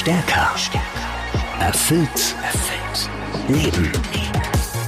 Stärker. 0.00 0.54
Erfüllt. 1.60 2.34
Erfüllt. 2.42 3.10
Leben. 3.48 3.92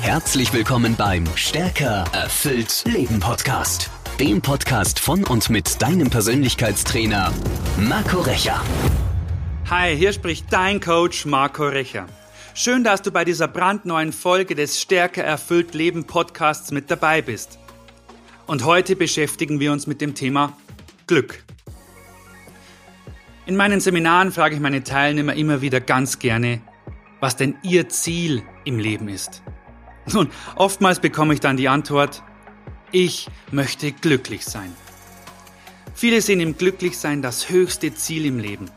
Herzlich 0.01 0.55
willkommen 0.55 0.97
beim 0.97 1.27
Stärker. 1.37 2.05
Erfüllt. 2.15 2.83
Leben 2.87 3.21
Podcast. 3.21 3.91
Dem 4.19 4.41
Podcast 4.41 4.99
von 4.99 5.23
und 5.25 5.51
mit 5.51 5.83
deinem 5.83 6.09
Persönlichkeitstrainer 6.09 7.31
Marco 7.77 8.21
Recher. 8.23 8.59
Hi, 9.69 9.95
hier 9.95 10.15
spricht 10.15 10.51
dein 10.51 10.81
Coach 10.81 11.27
Marco 11.27 11.65
Recher. 11.65 12.07
Schön, 12.55 12.83
dass 12.83 13.03
du 13.03 13.11
bei 13.11 13.27
dieser 13.27 13.49
brandneuen 13.49 14.15
Folge 14.15 14.55
des 14.55 14.81
Stärker 14.81 15.23
erfüllt 15.23 15.75
Leben 15.75 16.05
Podcasts 16.05 16.71
mit 16.71 16.91
dabei 16.91 17.21
bist. 17.21 17.59
Und 18.47 18.65
heute 18.65 18.97
beschäftigen 18.97 19.61
wir 19.61 19.73
uns 19.73 19.87
mit 19.87 20.01
dem 20.01 20.15
Thema 20.15 20.57
Glück. 21.07 21.45
In 23.45 23.57
meinen 23.57 23.81
Seminaren 23.81 24.31
frage 24.31 24.55
ich 24.55 24.61
meine 24.61 24.85
Teilnehmer 24.85 25.35
immer 25.35 25.61
wieder 25.63 25.81
ganz 25.81 26.21
gerne, 26.21 26.61
was 27.19 27.37
denn 27.37 27.57
ihr 27.65 27.89
Ziel 27.89 28.45
im 28.65 28.79
Leben 28.79 29.09
ist. 29.09 29.43
Nun, 30.13 30.31
oftmals 30.55 31.01
bekomme 31.01 31.35
ich 31.35 31.41
dann 31.41 31.57
die 31.57 31.69
Antwort, 31.69 32.23
ich 32.93 33.29
möchte 33.51 33.91
glücklich 33.91 34.45
sein. 34.45 34.73
Viele 35.95 36.21
sehen 36.21 36.39
im 36.39 36.57
Glücklichsein 36.57 37.21
das 37.21 37.49
höchste 37.49 37.93
Ziel 37.95 38.27
im 38.27 38.39
Leben. 38.39 38.71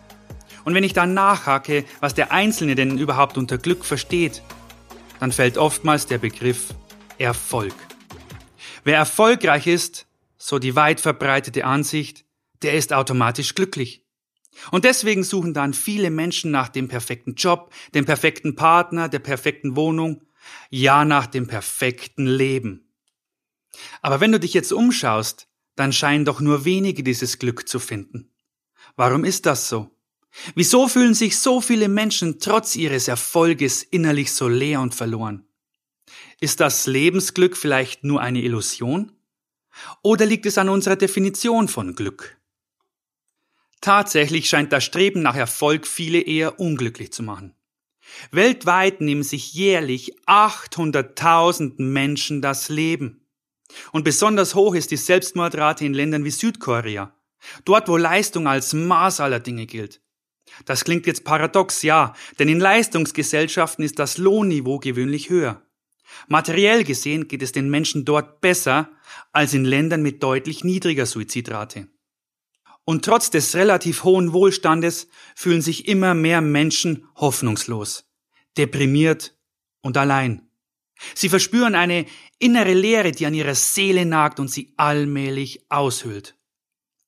Und 0.63 0.73
wenn 0.73 0.84
ich 0.84 0.94
dann 0.94 1.13
nachhake, 1.13 1.86
was 2.00 2.16
der 2.16 2.31
Einzelne 2.31 2.73
denn 2.73 2.97
überhaupt 2.97 3.38
unter 3.38 3.59
Glück 3.59 3.86
versteht, 3.86 4.41
dann 5.20 5.31
fällt 5.31 5.59
oftmals 5.59 6.08
der 6.08 6.17
Begriff 6.17 6.73
Erfolg. 7.20 7.75
Wer 8.84 8.97
erfolgreich 8.97 9.67
ist, 9.67 10.08
so 10.38 10.58
die 10.58 10.75
weit 10.75 11.00
verbreitete 11.00 11.66
Ansicht, 11.66 12.25
der 12.63 12.73
ist 12.73 12.94
automatisch 12.94 13.53
glücklich. 13.53 14.05
Und 14.72 14.86
deswegen 14.86 15.23
suchen 15.23 15.54
dann 15.54 15.73
viele 15.73 16.09
Menschen 16.09 16.52
nach 16.52 16.70
dem 16.70 16.88
perfekten 16.88 17.36
Job, 17.36 17.73
dem 17.94 18.05
perfekten 18.05 18.55
Partner, 18.55 19.09
der 19.09 19.20
perfekten 19.20 19.75
Wohnung, 19.75 20.23
ja 20.70 21.06
nach 21.06 21.28
dem 21.28 21.47
perfekten 21.47 22.25
Leben. 22.25 22.94
Aber 24.02 24.22
wenn 24.22 24.31
du 24.31 24.39
dich 24.39 24.53
jetzt 24.53 24.72
umschaust, 24.72 25.47
dann 25.75 25.92
scheinen 25.92 26.25
doch 26.25 26.39
nur 26.39 26.66
wenige 26.66 27.03
dieses 27.03 27.39
Glück 27.39 27.67
zu 27.67 27.80
finden. 27.80 28.31
Warum 28.95 29.25
ist 29.25 29.45
das 29.45 29.67
so? 29.67 29.92
Wieso 30.53 30.88
fühlen 30.88 31.14
sich 31.14 31.38
so 31.40 31.62
viele 31.62 31.88
Menschen 31.88 32.40
trotz 32.40 32.75
ihres 32.75 33.08
Erfolges 33.08 33.84
innerlich 33.84 34.34
so 34.34 34.47
leer 34.47 34.81
und 34.81 34.94
verloren? 34.94 35.47
Ist 36.40 36.59
das 36.59 36.88
Lebensglück 36.88 37.56
vielleicht 37.58 38.03
nur 38.03 38.22
eine 38.22 38.42
Illusion? 38.42 39.12
Oder 40.02 40.25
liegt 40.25 40.45
es 40.45 40.58
an 40.58 40.69
unserer 40.69 40.95
Definition 40.95 41.67
von 41.67 41.95
Glück? 41.95 42.38
Tatsächlich 43.86 44.50
scheint 44.50 44.73
das 44.73 44.83
Streben 44.83 45.22
nach 45.22 45.36
Erfolg 45.36 45.86
viele 45.86 46.19
eher 46.19 46.59
unglücklich 46.59 47.14
zu 47.14 47.22
machen. 47.22 47.53
Weltweit 48.31 49.00
nehmen 49.00 49.22
sich 49.22 49.53
jährlich 49.53 50.16
800.000 50.25 51.80
Menschen 51.83 52.41
das 52.41 52.69
Leben. 52.69 53.28
Und 53.91 54.03
besonders 54.03 54.56
hoch 54.56 54.73
ist 54.73 54.89
die 54.89 54.97
Selbstmordrate 54.97 55.86
in 55.86 55.94
Ländern 55.94 56.23
wie 56.23 56.31
Südkorea. 56.31 57.13
Dort, 57.63 57.88
wo 57.88 57.95
Leistung 57.95 58.47
als 58.47 58.73
Maß 58.73 59.19
aller 59.19 59.39
Dinge 59.39 59.67
gilt. 59.67 60.02
Das 60.66 60.83
klingt 60.83 61.06
jetzt 61.06 61.23
paradox, 61.23 61.83
ja, 61.83 62.16
denn 62.39 62.50
in 62.50 62.59
Leistungsgesellschaften 62.59 63.86
ist 63.86 64.00
das 64.00 64.17
Lohnniveau 64.17 64.80
gewöhnlich 64.80 65.30
höher. 65.30 65.61
Materiell 66.28 66.86
gesehen 66.86 67.28
geht 67.28 67.44
es 67.44 67.52
den 67.52 67.69
Menschen 67.69 68.03
dort 68.03 68.41
besser 68.41 68.89
als 69.31 69.53
in 69.53 69.63
Ländern 69.63 70.02
mit 70.02 70.23
deutlich 70.23 70.63
niedriger 70.63 71.06
Suizidrate. 71.06 71.88
Und 72.86 73.03
trotz 73.03 73.31
des 73.31 73.55
relativ 73.55 74.03
hohen 74.03 74.31
Wohlstandes 74.31 75.08
fühlen 75.36 75.61
sich 75.61 75.88
immer 75.88 76.14
mehr 76.14 76.41
Menschen 76.41 77.08
hoffnungslos, 77.16 78.08
deprimiert 78.58 79.36
und 79.81 79.97
allein. 79.97 80.47
Sie 81.13 81.30
verspüren 81.30 81.75
eine 81.75 82.06
innere 82.39 82.73
Leere, 82.73 83.12
die 83.12 83.25
an 83.25 83.34
ihrer 83.34 83.56
Seele 83.56 84.06
nagt 84.06 84.40
und 84.40 84.50
sie 84.50 84.73
allmählich 84.78 85.66
aushöhlt. 85.69 86.38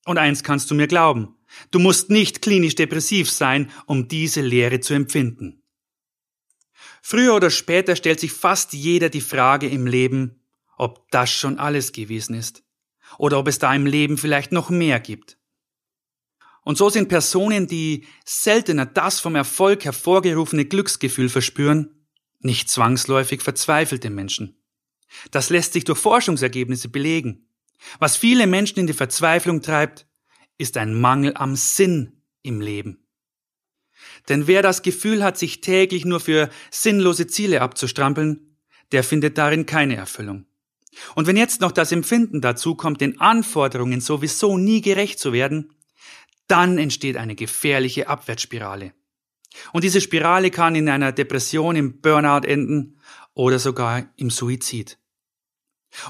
Und 0.04 0.18
eins 0.18 0.42
kannst 0.42 0.70
du 0.70 0.74
mir 0.74 0.88
glauben, 0.88 1.36
du 1.70 1.78
musst 1.78 2.10
nicht 2.10 2.42
klinisch 2.42 2.74
depressiv 2.74 3.30
sein, 3.30 3.70
um 3.86 4.08
diese 4.08 4.40
Leere 4.40 4.80
zu 4.80 4.94
empfinden. 4.94 5.62
Früher 7.02 7.34
oder 7.34 7.50
später 7.50 7.96
stellt 7.96 8.20
sich 8.20 8.32
fast 8.32 8.72
jeder 8.72 9.08
die 9.08 9.20
Frage 9.20 9.68
im 9.68 9.86
Leben, 9.86 10.42
ob 10.76 11.10
das 11.10 11.30
schon 11.30 11.58
alles 11.58 11.92
gewesen 11.92 12.34
ist 12.34 12.64
oder 13.16 13.38
ob 13.38 13.48
es 13.48 13.58
da 13.58 13.74
im 13.74 13.86
Leben 13.86 14.18
vielleicht 14.18 14.52
noch 14.52 14.70
mehr 14.70 15.00
gibt. 15.00 15.37
Und 16.68 16.76
so 16.76 16.90
sind 16.90 17.08
Personen, 17.08 17.66
die 17.66 18.04
seltener 18.26 18.84
das 18.84 19.20
vom 19.20 19.36
Erfolg 19.36 19.86
hervorgerufene 19.86 20.66
Glücksgefühl 20.66 21.30
verspüren, 21.30 22.04
nicht 22.40 22.68
zwangsläufig 22.68 23.40
verzweifelte 23.40 24.10
Menschen. 24.10 24.62
Das 25.30 25.48
lässt 25.48 25.72
sich 25.72 25.84
durch 25.84 25.98
Forschungsergebnisse 25.98 26.90
belegen. 26.90 27.48
Was 28.00 28.18
viele 28.18 28.46
Menschen 28.46 28.80
in 28.80 28.86
die 28.86 28.92
Verzweiflung 28.92 29.62
treibt, 29.62 30.06
ist 30.58 30.76
ein 30.76 30.92
Mangel 30.92 31.32
am 31.36 31.56
Sinn 31.56 32.20
im 32.42 32.60
Leben. 32.60 33.08
Denn 34.28 34.46
wer 34.46 34.60
das 34.60 34.82
Gefühl 34.82 35.24
hat, 35.24 35.38
sich 35.38 35.62
täglich 35.62 36.04
nur 36.04 36.20
für 36.20 36.50
sinnlose 36.70 37.26
Ziele 37.26 37.62
abzustrampeln, 37.62 38.58
der 38.92 39.04
findet 39.04 39.38
darin 39.38 39.64
keine 39.64 39.96
Erfüllung. 39.96 40.44
Und 41.14 41.26
wenn 41.26 41.38
jetzt 41.38 41.62
noch 41.62 41.72
das 41.72 41.92
Empfinden 41.92 42.42
dazu 42.42 42.74
kommt, 42.74 43.00
den 43.00 43.20
Anforderungen 43.20 44.02
sowieso 44.02 44.58
nie 44.58 44.82
gerecht 44.82 45.18
zu 45.18 45.32
werden, 45.32 45.72
dann 46.48 46.78
entsteht 46.78 47.16
eine 47.16 47.34
gefährliche 47.34 48.08
Abwärtsspirale. 48.08 48.92
Und 49.72 49.84
diese 49.84 50.00
Spirale 50.00 50.50
kann 50.50 50.74
in 50.74 50.88
einer 50.88 51.12
Depression, 51.12 51.76
im 51.76 52.00
Burnout 52.00 52.46
enden 52.46 53.00
oder 53.34 53.58
sogar 53.58 54.08
im 54.16 54.30
Suizid. 54.30 54.98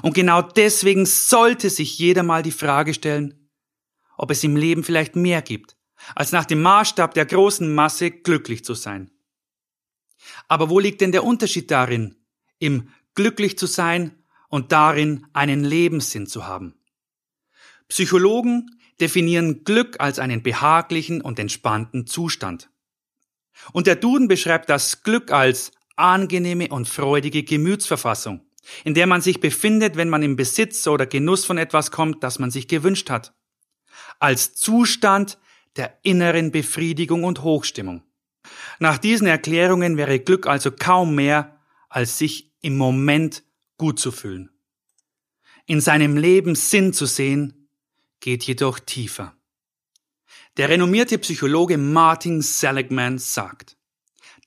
Und 0.01 0.13
genau 0.13 0.41
deswegen 0.41 1.05
sollte 1.05 1.69
sich 1.69 1.97
jeder 1.97 2.23
mal 2.23 2.43
die 2.43 2.51
Frage 2.51 2.93
stellen, 2.93 3.49
ob 4.17 4.31
es 4.31 4.43
im 4.43 4.55
Leben 4.55 4.83
vielleicht 4.83 5.15
mehr 5.15 5.41
gibt, 5.41 5.77
als 6.15 6.31
nach 6.31 6.45
dem 6.45 6.61
Maßstab 6.61 7.13
der 7.13 7.25
großen 7.25 7.73
Masse 7.73 8.11
glücklich 8.11 8.65
zu 8.65 8.73
sein. 8.73 9.11
Aber 10.47 10.69
wo 10.69 10.79
liegt 10.79 11.01
denn 11.01 11.11
der 11.11 11.23
Unterschied 11.23 11.71
darin, 11.71 12.15
im 12.59 12.89
glücklich 13.15 13.57
zu 13.57 13.67
sein 13.67 14.23
und 14.49 14.71
darin 14.71 15.27
einen 15.33 15.63
Lebenssinn 15.63 16.27
zu 16.27 16.45
haben? 16.45 16.75
Psychologen 17.87 18.78
definieren 19.01 19.63
Glück 19.63 19.99
als 19.99 20.19
einen 20.19 20.43
behaglichen 20.43 21.21
und 21.21 21.39
entspannten 21.39 22.07
Zustand. 22.07 22.69
Und 23.73 23.87
der 23.87 23.95
Duden 23.95 24.27
beschreibt 24.27 24.69
das 24.69 25.03
Glück 25.03 25.31
als 25.31 25.71
angenehme 25.95 26.69
und 26.69 26.87
freudige 26.87 27.43
Gemütsverfassung, 27.43 28.41
in 28.83 28.93
der 28.93 29.07
man 29.07 29.21
sich 29.21 29.39
befindet, 29.39 29.97
wenn 29.97 30.09
man 30.09 30.23
im 30.23 30.35
Besitz 30.35 30.87
oder 30.87 31.05
Genuss 31.05 31.45
von 31.45 31.57
etwas 31.57 31.91
kommt, 31.91 32.23
das 32.23 32.39
man 32.39 32.51
sich 32.51 32.67
gewünscht 32.67 33.09
hat. 33.09 33.33
Als 34.19 34.55
Zustand 34.55 35.37
der 35.75 35.99
inneren 36.03 36.51
Befriedigung 36.51 37.23
und 37.23 37.43
Hochstimmung. 37.43 38.03
Nach 38.79 38.97
diesen 38.97 39.27
Erklärungen 39.27 39.97
wäre 39.97 40.19
Glück 40.19 40.47
also 40.47 40.71
kaum 40.71 41.15
mehr, 41.15 41.59
als 41.89 42.17
sich 42.17 42.53
im 42.61 42.77
Moment 42.77 43.43
gut 43.77 43.99
zu 43.99 44.11
fühlen. 44.11 44.49
In 45.65 45.81
seinem 45.81 46.17
Leben 46.17 46.55
Sinn 46.55 46.93
zu 46.93 47.05
sehen 47.05 47.58
geht 48.19 48.43
jedoch 48.43 48.79
tiefer. 48.79 49.35
Der 50.57 50.69
renommierte 50.69 51.17
Psychologe 51.19 51.77
Martin 51.77 52.41
Seligman 52.41 53.17
sagt, 53.17 53.77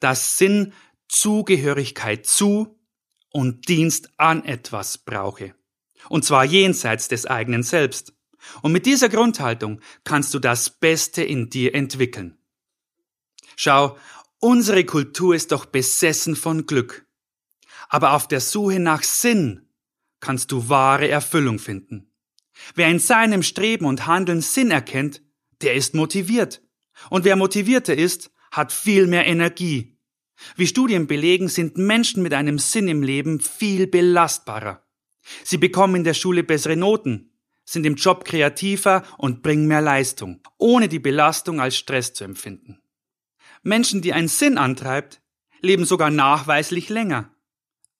dass 0.00 0.36
Sinn 0.36 0.72
Zugehörigkeit 1.08 2.26
zu 2.26 2.78
und 3.30 3.68
Dienst 3.68 4.10
an 4.18 4.44
etwas 4.44 4.98
brauche. 4.98 5.54
Und 6.08 6.24
zwar 6.24 6.44
jenseits 6.44 7.08
des 7.08 7.26
eigenen 7.26 7.62
Selbst. 7.62 8.12
Und 8.62 8.72
mit 8.72 8.86
dieser 8.86 9.08
Grundhaltung 9.08 9.80
kannst 10.04 10.34
du 10.34 10.38
das 10.38 10.70
Beste 10.70 11.22
in 11.22 11.48
dir 11.48 11.74
entwickeln. 11.74 12.36
Schau, 13.56 13.96
unsere 14.38 14.84
Kultur 14.84 15.34
ist 15.34 15.52
doch 15.52 15.66
besessen 15.66 16.34
von 16.34 16.66
Glück. 16.66 17.06
Aber 17.88 18.14
auf 18.14 18.26
der 18.26 18.40
Suche 18.40 18.80
nach 18.80 19.02
Sinn 19.02 19.68
kannst 20.20 20.50
du 20.50 20.68
wahre 20.68 21.08
Erfüllung 21.08 21.58
finden. 21.58 22.11
Wer 22.74 22.88
in 22.88 22.98
seinem 22.98 23.42
Streben 23.42 23.86
und 23.86 24.06
Handeln 24.06 24.40
Sinn 24.40 24.70
erkennt, 24.70 25.22
der 25.62 25.74
ist 25.74 25.94
motiviert. 25.94 26.62
Und 27.10 27.24
wer 27.24 27.36
motivierter 27.36 27.96
ist, 27.96 28.30
hat 28.50 28.72
viel 28.72 29.06
mehr 29.06 29.26
Energie. 29.26 29.98
Wie 30.56 30.66
Studien 30.66 31.06
belegen, 31.06 31.48
sind 31.48 31.78
Menschen 31.78 32.22
mit 32.22 32.34
einem 32.34 32.58
Sinn 32.58 32.88
im 32.88 33.02
Leben 33.02 33.40
viel 33.40 33.86
belastbarer. 33.86 34.84
Sie 35.44 35.58
bekommen 35.58 35.96
in 35.96 36.04
der 36.04 36.14
Schule 36.14 36.42
bessere 36.42 36.76
Noten, 36.76 37.30
sind 37.64 37.86
im 37.86 37.94
Job 37.94 38.24
kreativer 38.24 39.04
und 39.18 39.42
bringen 39.42 39.68
mehr 39.68 39.80
Leistung, 39.80 40.40
ohne 40.58 40.88
die 40.88 40.98
Belastung 40.98 41.60
als 41.60 41.76
Stress 41.76 42.12
zu 42.12 42.24
empfinden. 42.24 42.80
Menschen, 43.62 44.02
die 44.02 44.12
einen 44.12 44.28
Sinn 44.28 44.58
antreibt, 44.58 45.22
leben 45.60 45.84
sogar 45.84 46.10
nachweislich 46.10 46.88
länger. 46.88 47.34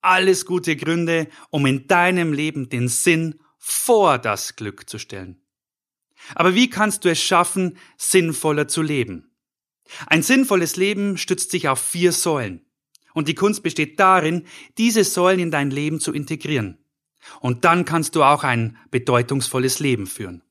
Alles 0.01 0.45
gute 0.45 0.75
Gründe, 0.75 1.27
um 1.49 1.65
in 1.65 1.87
deinem 1.87 2.33
Leben 2.33 2.67
den 2.67 2.89
Sinn 2.89 3.39
vor 3.65 4.17
das 4.17 4.57
Glück 4.57 4.89
zu 4.89 4.99
stellen. 4.99 5.41
Aber 6.35 6.53
wie 6.53 6.69
kannst 6.69 7.05
du 7.05 7.09
es 7.09 7.21
schaffen, 7.21 7.77
sinnvoller 7.97 8.67
zu 8.67 8.81
leben? 8.81 9.31
Ein 10.07 10.21
sinnvolles 10.21 10.75
Leben 10.75 11.17
stützt 11.17 11.51
sich 11.51 11.69
auf 11.69 11.79
vier 11.79 12.11
Säulen. 12.11 12.65
Und 13.13 13.29
die 13.29 13.35
Kunst 13.35 13.63
besteht 13.63 14.01
darin, 14.01 14.45
diese 14.77 15.05
Säulen 15.05 15.39
in 15.39 15.51
dein 15.51 15.71
Leben 15.71 16.01
zu 16.01 16.11
integrieren. 16.11 16.77
Und 17.39 17.63
dann 17.63 17.85
kannst 17.85 18.15
du 18.15 18.23
auch 18.23 18.43
ein 18.43 18.77
bedeutungsvolles 18.91 19.79
Leben 19.79 20.07
führen. 20.07 20.43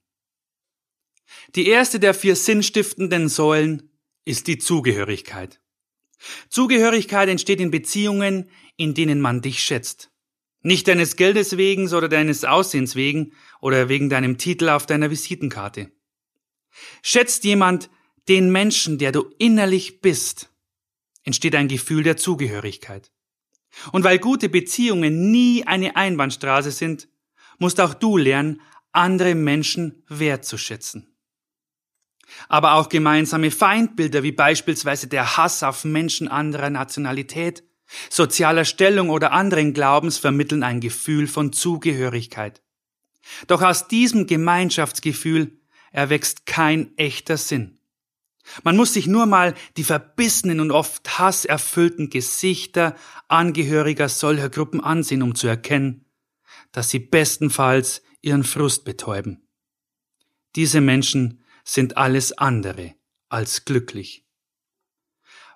Die 1.54 1.66
erste 1.66 2.00
der 2.00 2.14
vier 2.14 2.34
sinnstiftenden 2.34 3.28
Säulen 3.28 3.90
ist 4.24 4.46
die 4.46 4.56
Zugehörigkeit. 4.56 5.60
Zugehörigkeit 6.48 7.28
entsteht 7.28 7.60
in 7.60 7.70
Beziehungen, 7.70 8.48
in 8.76 8.94
denen 8.94 9.20
man 9.20 9.42
dich 9.42 9.62
schätzt. 9.62 10.11
Nicht 10.62 10.86
deines 10.88 11.16
Geldes 11.16 11.56
wegen 11.56 11.92
oder 11.92 12.08
deines 12.08 12.44
Aussehens 12.44 12.94
wegen 12.94 13.32
oder 13.60 13.88
wegen 13.88 14.08
deinem 14.08 14.38
Titel 14.38 14.68
auf 14.68 14.86
deiner 14.86 15.10
Visitenkarte. 15.10 15.90
Schätzt 17.02 17.44
jemand 17.44 17.90
den 18.28 18.50
Menschen, 18.52 18.98
der 18.98 19.12
du 19.12 19.30
innerlich 19.38 20.00
bist, 20.00 20.50
entsteht 21.24 21.54
ein 21.54 21.68
Gefühl 21.68 22.02
der 22.04 22.16
Zugehörigkeit. 22.16 23.10
Und 23.90 24.04
weil 24.04 24.18
gute 24.18 24.48
Beziehungen 24.48 25.30
nie 25.30 25.66
eine 25.66 25.96
Einbahnstraße 25.96 26.70
sind, 26.70 27.08
musst 27.58 27.80
auch 27.80 27.94
du 27.94 28.16
lernen, 28.16 28.60
andere 28.92 29.34
Menschen 29.34 30.04
wertzuschätzen. 30.08 31.08
Aber 32.48 32.74
auch 32.74 32.88
gemeinsame 32.88 33.50
Feindbilder 33.50 34.22
wie 34.22 34.32
beispielsweise 34.32 35.06
der 35.06 35.36
Hass 35.36 35.62
auf 35.62 35.84
Menschen 35.84 36.28
anderer 36.28 36.70
Nationalität, 36.70 37.64
sozialer 38.10 38.64
Stellung 38.64 39.10
oder 39.10 39.32
anderen 39.32 39.72
Glaubens 39.74 40.18
vermitteln 40.18 40.62
ein 40.62 40.80
Gefühl 40.80 41.26
von 41.26 41.52
Zugehörigkeit. 41.52 42.62
Doch 43.46 43.62
aus 43.62 43.88
diesem 43.88 44.26
Gemeinschaftsgefühl 44.26 45.60
erwächst 45.90 46.46
kein 46.46 46.96
echter 46.96 47.36
Sinn. 47.36 47.78
Man 48.64 48.76
muss 48.76 48.92
sich 48.92 49.06
nur 49.06 49.26
mal 49.26 49.54
die 49.76 49.84
verbissenen 49.84 50.60
und 50.60 50.72
oft 50.72 51.18
hasserfüllten 51.18 52.10
Gesichter 52.10 52.96
Angehöriger 53.28 54.08
solcher 54.08 54.50
Gruppen 54.50 54.80
ansehen, 54.82 55.22
um 55.22 55.34
zu 55.34 55.46
erkennen, 55.46 56.04
dass 56.72 56.90
sie 56.90 56.98
bestenfalls 56.98 58.02
ihren 58.20 58.44
Frust 58.44 58.84
betäuben. 58.84 59.46
Diese 60.56 60.80
Menschen 60.80 61.42
sind 61.64 61.96
alles 61.96 62.32
andere 62.32 62.94
als 63.28 63.64
glücklich. 63.64 64.26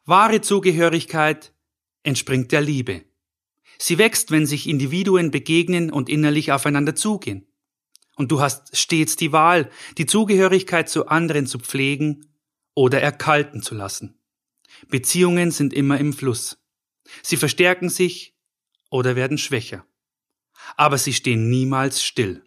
Wahre 0.05 0.41
Zugehörigkeit 0.41 1.53
entspringt 2.07 2.53
der 2.53 2.61
Liebe. 2.61 3.05
Sie 3.79 3.99
wächst, 3.99 4.31
wenn 4.31 4.47
sich 4.47 4.69
Individuen 4.69 5.31
begegnen 5.31 5.91
und 5.93 6.09
innerlich 6.09 6.53
aufeinander 6.53 6.95
zugehen. 6.95 7.47
Und 8.17 8.33
du 8.33 8.41
hast 8.41 8.77
stets 8.77 9.17
die 9.17 9.33
Wahl, 9.33 9.71
die 9.99 10.07
Zugehörigkeit 10.07 10.89
zu 10.89 11.09
anderen 11.09 11.47
zu 11.47 11.59
pflegen 11.59 12.33
oder 12.75 13.03
erkalten 13.03 13.63
zu 13.63 13.75
lassen. 13.75 14.19
Beziehungen 14.89 15.51
sind 15.51 15.75
immer 15.75 15.99
im 15.99 16.13
Fluss. 16.13 16.59
Sie 17.23 17.37
verstärken 17.37 17.91
sich 17.91 18.35
oder 18.91 19.17
werden 19.17 19.37
schwächer. 19.37 19.85
Aber 20.77 20.97
sie 20.97 21.13
stehen 21.13 21.51
niemals 21.51 22.03
still. 22.03 22.43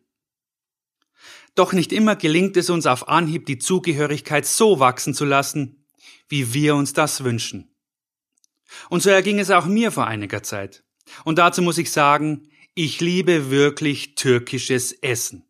Doch 1.55 1.73
nicht 1.73 1.91
immer 1.91 2.15
gelingt 2.15 2.57
es 2.57 2.69
uns 2.69 2.85
auf 2.85 3.07
Anhieb, 3.07 3.45
die 3.45 3.59
Zugehörigkeit 3.59 4.45
so 4.45 4.79
wachsen 4.79 5.13
zu 5.13 5.25
lassen, 5.25 5.85
wie 6.27 6.53
wir 6.53 6.75
uns 6.75 6.93
das 6.93 7.23
wünschen. 7.23 7.68
Und 8.89 9.01
so 9.01 9.09
erging 9.09 9.39
es 9.39 9.51
auch 9.51 9.65
mir 9.65 9.91
vor 9.91 10.07
einiger 10.07 10.43
Zeit. 10.43 10.83
Und 11.23 11.37
dazu 11.37 11.61
muss 11.61 11.77
ich 11.77 11.91
sagen, 11.91 12.49
ich 12.75 13.01
liebe 13.01 13.49
wirklich 13.49 14.15
türkisches 14.15 14.93
Essen. 14.93 15.45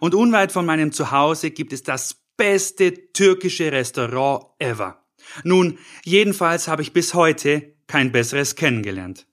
Und 0.00 0.14
unweit 0.14 0.52
von 0.52 0.64
meinem 0.64 0.92
Zuhause 0.92 1.50
gibt 1.50 1.72
es 1.72 1.82
das 1.82 2.16
beste 2.36 3.12
türkische 3.12 3.72
Restaurant 3.72 4.46
ever. 4.58 5.04
Nun, 5.44 5.78
jedenfalls 6.04 6.68
habe 6.68 6.82
ich 6.82 6.92
bis 6.92 7.14
heute 7.14 7.74
kein 7.86 8.12
besseres 8.12 8.54
kennengelernt. 8.54 9.26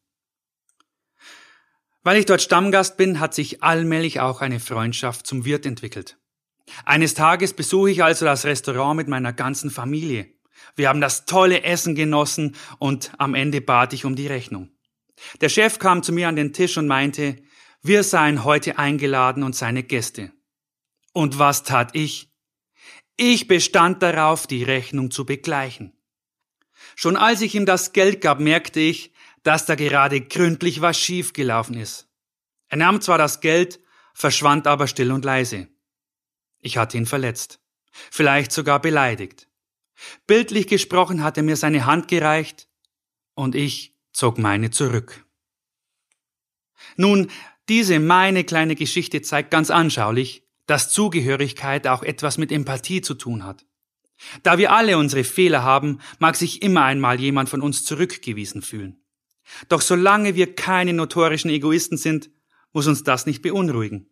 Weil 2.04 2.18
ich 2.18 2.26
dort 2.26 2.42
Stammgast 2.42 2.98
bin, 2.98 3.20
hat 3.20 3.34
sich 3.34 3.64
allmählich 3.64 4.20
auch 4.20 4.42
eine 4.42 4.60
Freundschaft 4.60 5.26
zum 5.26 5.46
Wirt 5.46 5.66
entwickelt. 5.66 6.18
Eines 6.86 7.14
Tages 7.14 7.54
besuche 7.54 7.92
ich 7.92 8.04
also 8.04 8.26
das 8.26 8.46
Restaurant 8.46 8.98
mit 8.98 9.08
meiner 9.08 9.34
ganzen 9.34 9.70
Familie. 9.70 10.33
Wir 10.76 10.90
haben 10.90 11.02
das 11.02 11.26
tolle 11.26 11.64
Essen 11.64 11.96
genossen 11.96 12.56
und 12.80 13.12
am 13.18 13.36
Ende 13.36 13.62
bat 13.62 13.94
ich 13.94 14.06
um 14.06 14.16
die 14.16 14.28
Rechnung. 14.28 14.72
Der 15.42 15.50
Chef 15.50 15.80
kam 15.80 16.04
zu 16.04 16.12
mir 16.12 16.28
an 16.28 16.36
den 16.36 16.54
Tisch 16.54 16.78
und 16.78 16.88
meinte, 16.88 17.38
wir 17.82 18.04
seien 18.04 18.44
heute 18.44 18.78
eingeladen 18.78 19.44
und 19.44 19.56
seine 19.56 19.84
Gäste. 19.84 20.32
Und 21.14 21.38
was 21.40 21.64
tat 21.64 21.92
ich? 21.94 22.32
Ich 23.16 23.48
bestand 23.48 24.02
darauf, 24.02 24.48
die 24.48 24.64
Rechnung 24.64 25.12
zu 25.12 25.26
begleichen. 25.26 25.94
Schon 26.96 27.16
als 27.16 27.42
ich 27.42 27.56
ihm 27.56 27.66
das 27.66 27.94
Geld 27.94 28.22
gab, 28.22 28.40
merkte 28.40 28.80
ich, 28.80 29.14
dass 29.44 29.66
da 29.66 29.76
gerade 29.76 30.22
gründlich 30.22 30.82
was 30.82 30.98
schiefgelaufen 30.98 31.78
ist. 31.78 32.10
Er 32.70 32.78
nahm 32.78 33.02
zwar 33.02 33.18
das 33.18 33.40
Geld, 33.40 33.80
verschwand 34.14 34.68
aber 34.68 34.88
still 34.88 35.12
und 35.12 35.26
leise. 35.26 35.68
Ich 36.60 36.78
hatte 36.78 36.98
ihn 36.98 37.06
verletzt, 37.06 37.60
vielleicht 37.92 38.52
sogar 38.52 38.80
beleidigt. 38.80 39.48
Bildlich 40.28 40.68
gesprochen 40.68 41.24
hat 41.24 41.38
er 41.38 41.44
mir 41.44 41.56
seine 41.56 41.86
Hand 41.86 42.08
gereicht 42.08 42.68
und 43.36 43.56
ich 43.56 43.96
zog 44.12 44.38
meine 44.38 44.72
zurück. 44.72 45.26
Nun, 46.98 47.30
diese 47.70 48.00
meine 48.00 48.44
kleine 48.44 48.76
Geschichte 48.76 49.22
zeigt 49.22 49.52
ganz 49.52 49.70
anschaulich, 49.70 50.48
dass 50.66 50.92
Zugehörigkeit 50.92 51.88
auch 51.88 52.04
etwas 52.04 52.38
mit 52.38 52.52
Empathie 52.52 53.02
zu 53.02 53.14
tun 53.14 53.44
hat. 53.44 53.66
Da 54.44 54.58
wir 54.58 54.72
alle 54.72 54.98
unsere 54.98 55.24
Fehler 55.24 55.64
haben, 55.64 56.00
mag 56.20 56.36
sich 56.36 56.62
immer 56.62 56.84
einmal 56.84 57.20
jemand 57.20 57.50
von 57.50 57.62
uns 57.62 57.84
zurückgewiesen 57.84 58.62
fühlen. 58.62 59.04
Doch 59.68 59.82
solange 59.82 60.36
wir 60.36 60.56
keine 60.56 60.94
notorischen 60.94 61.50
Egoisten 61.50 61.98
sind, 61.98 62.30
muss 62.72 62.88
uns 62.88 63.04
das 63.04 63.26
nicht 63.26 63.42
beunruhigen. 63.42 64.10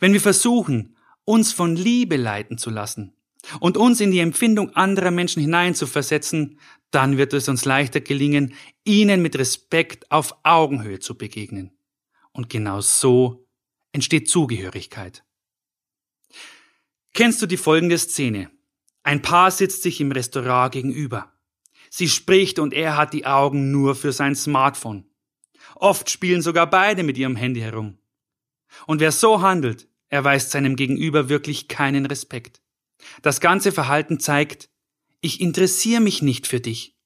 Wenn 0.00 0.12
wir 0.12 0.20
versuchen, 0.20 0.96
uns 1.24 1.52
von 1.52 1.76
Liebe 1.76 2.16
leiten 2.16 2.58
zu 2.58 2.70
lassen 2.70 3.14
und 3.60 3.76
uns 3.76 4.00
in 4.00 4.10
die 4.10 4.20
Empfindung 4.20 4.70
anderer 4.76 5.10
Menschen 5.10 5.40
hineinzuversetzen, 5.42 6.58
dann 6.90 7.16
wird 7.16 7.32
es 7.32 7.48
uns 7.48 7.64
leichter 7.64 8.00
gelingen, 8.00 8.54
ihnen 8.84 9.22
mit 9.22 9.36
Respekt 9.36 10.10
auf 10.10 10.36
Augenhöhe 10.42 10.98
zu 10.98 11.16
begegnen. 11.16 11.72
Und 12.32 12.48
genau 12.48 12.80
so 12.80 13.46
entsteht 13.92 14.28
Zugehörigkeit. 14.28 15.24
Kennst 17.14 17.42
du 17.42 17.46
die 17.46 17.56
folgende 17.56 17.98
Szene? 17.98 18.50
Ein 19.02 19.22
Paar 19.22 19.50
sitzt 19.50 19.82
sich 19.82 20.00
im 20.00 20.12
Restaurant 20.12 20.72
gegenüber. 20.72 21.32
Sie 21.90 22.08
spricht 22.08 22.58
und 22.58 22.72
er 22.72 22.96
hat 22.96 23.12
die 23.12 23.26
Augen 23.26 23.70
nur 23.70 23.94
für 23.94 24.12
sein 24.12 24.34
Smartphone. 24.34 25.04
Oft 25.74 26.08
spielen 26.08 26.40
sogar 26.40 26.68
beide 26.68 27.02
mit 27.02 27.18
ihrem 27.18 27.36
Handy 27.36 27.60
herum. 27.60 27.98
Und 28.86 29.00
wer 29.00 29.12
so 29.12 29.42
handelt, 29.42 29.88
erweist 30.08 30.50
seinem 30.50 30.76
Gegenüber 30.76 31.28
wirklich 31.28 31.68
keinen 31.68 32.06
Respekt. 32.06 32.62
Das 33.22 33.40
ganze 33.40 33.72
Verhalten 33.72 34.20
zeigt, 34.20 34.70
ich 35.20 35.40
interessiere 35.40 36.00
mich 36.00 36.22
nicht 36.22 36.46
für 36.46 36.60
dich. 36.60 36.96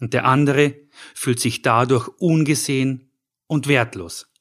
Und 0.00 0.14
der 0.14 0.24
andere 0.24 0.74
fühlt 1.14 1.38
sich 1.38 1.62
dadurch 1.62 2.08
ungesehen 2.18 3.12
und 3.46 3.68
wertlos. 3.68 4.32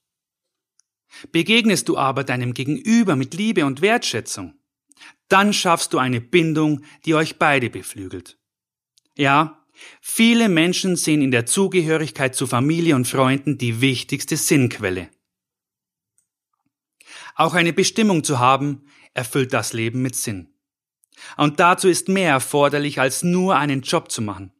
Begegnest 1.31 1.89
du 1.89 1.97
aber 1.97 2.23
deinem 2.23 2.53
Gegenüber 2.53 3.15
mit 3.15 3.33
Liebe 3.33 3.65
und 3.65 3.81
Wertschätzung, 3.81 4.55
dann 5.27 5.53
schaffst 5.53 5.93
du 5.93 5.97
eine 5.97 6.21
Bindung, 6.21 6.83
die 7.05 7.15
euch 7.15 7.37
beide 7.37 7.69
beflügelt. 7.69 8.37
Ja, 9.17 9.65
viele 10.01 10.49
Menschen 10.49 10.95
sehen 10.95 11.21
in 11.21 11.31
der 11.31 11.45
Zugehörigkeit 11.45 12.35
zu 12.35 12.47
Familie 12.47 12.95
und 12.95 13.07
Freunden 13.07 13.57
die 13.57 13.81
wichtigste 13.81 14.37
Sinnquelle. 14.37 15.09
Auch 17.35 17.53
eine 17.53 17.73
Bestimmung 17.73 18.23
zu 18.23 18.39
haben, 18.39 18.85
erfüllt 19.13 19.53
das 19.53 19.73
Leben 19.73 20.01
mit 20.01 20.15
Sinn. 20.15 20.50
Und 21.37 21.59
dazu 21.59 21.87
ist 21.87 22.09
mehr 22.09 22.29
erforderlich, 22.29 22.99
als 22.99 23.23
nur 23.23 23.55
einen 23.55 23.81
Job 23.81 24.11
zu 24.11 24.21
machen. 24.21 24.51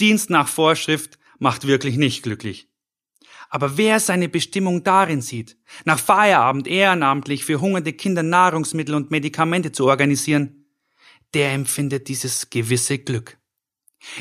Dienst 0.00 0.30
nach 0.30 0.48
Vorschrift 0.48 1.18
macht 1.38 1.66
wirklich 1.66 1.96
nicht 1.96 2.22
glücklich. 2.22 2.68
Aber 3.48 3.76
wer 3.76 4.00
seine 4.00 4.28
Bestimmung 4.28 4.82
darin 4.82 5.20
sieht, 5.22 5.56
nach 5.84 5.98
Feierabend 5.98 6.66
ehrenamtlich 6.66 7.44
für 7.44 7.60
hungernde 7.60 7.92
Kinder 7.92 8.22
Nahrungsmittel 8.22 8.94
und 8.94 9.10
Medikamente 9.10 9.72
zu 9.72 9.86
organisieren, 9.86 10.66
der 11.34 11.52
empfindet 11.52 12.08
dieses 12.08 12.50
gewisse 12.50 12.98
Glück. 12.98 13.38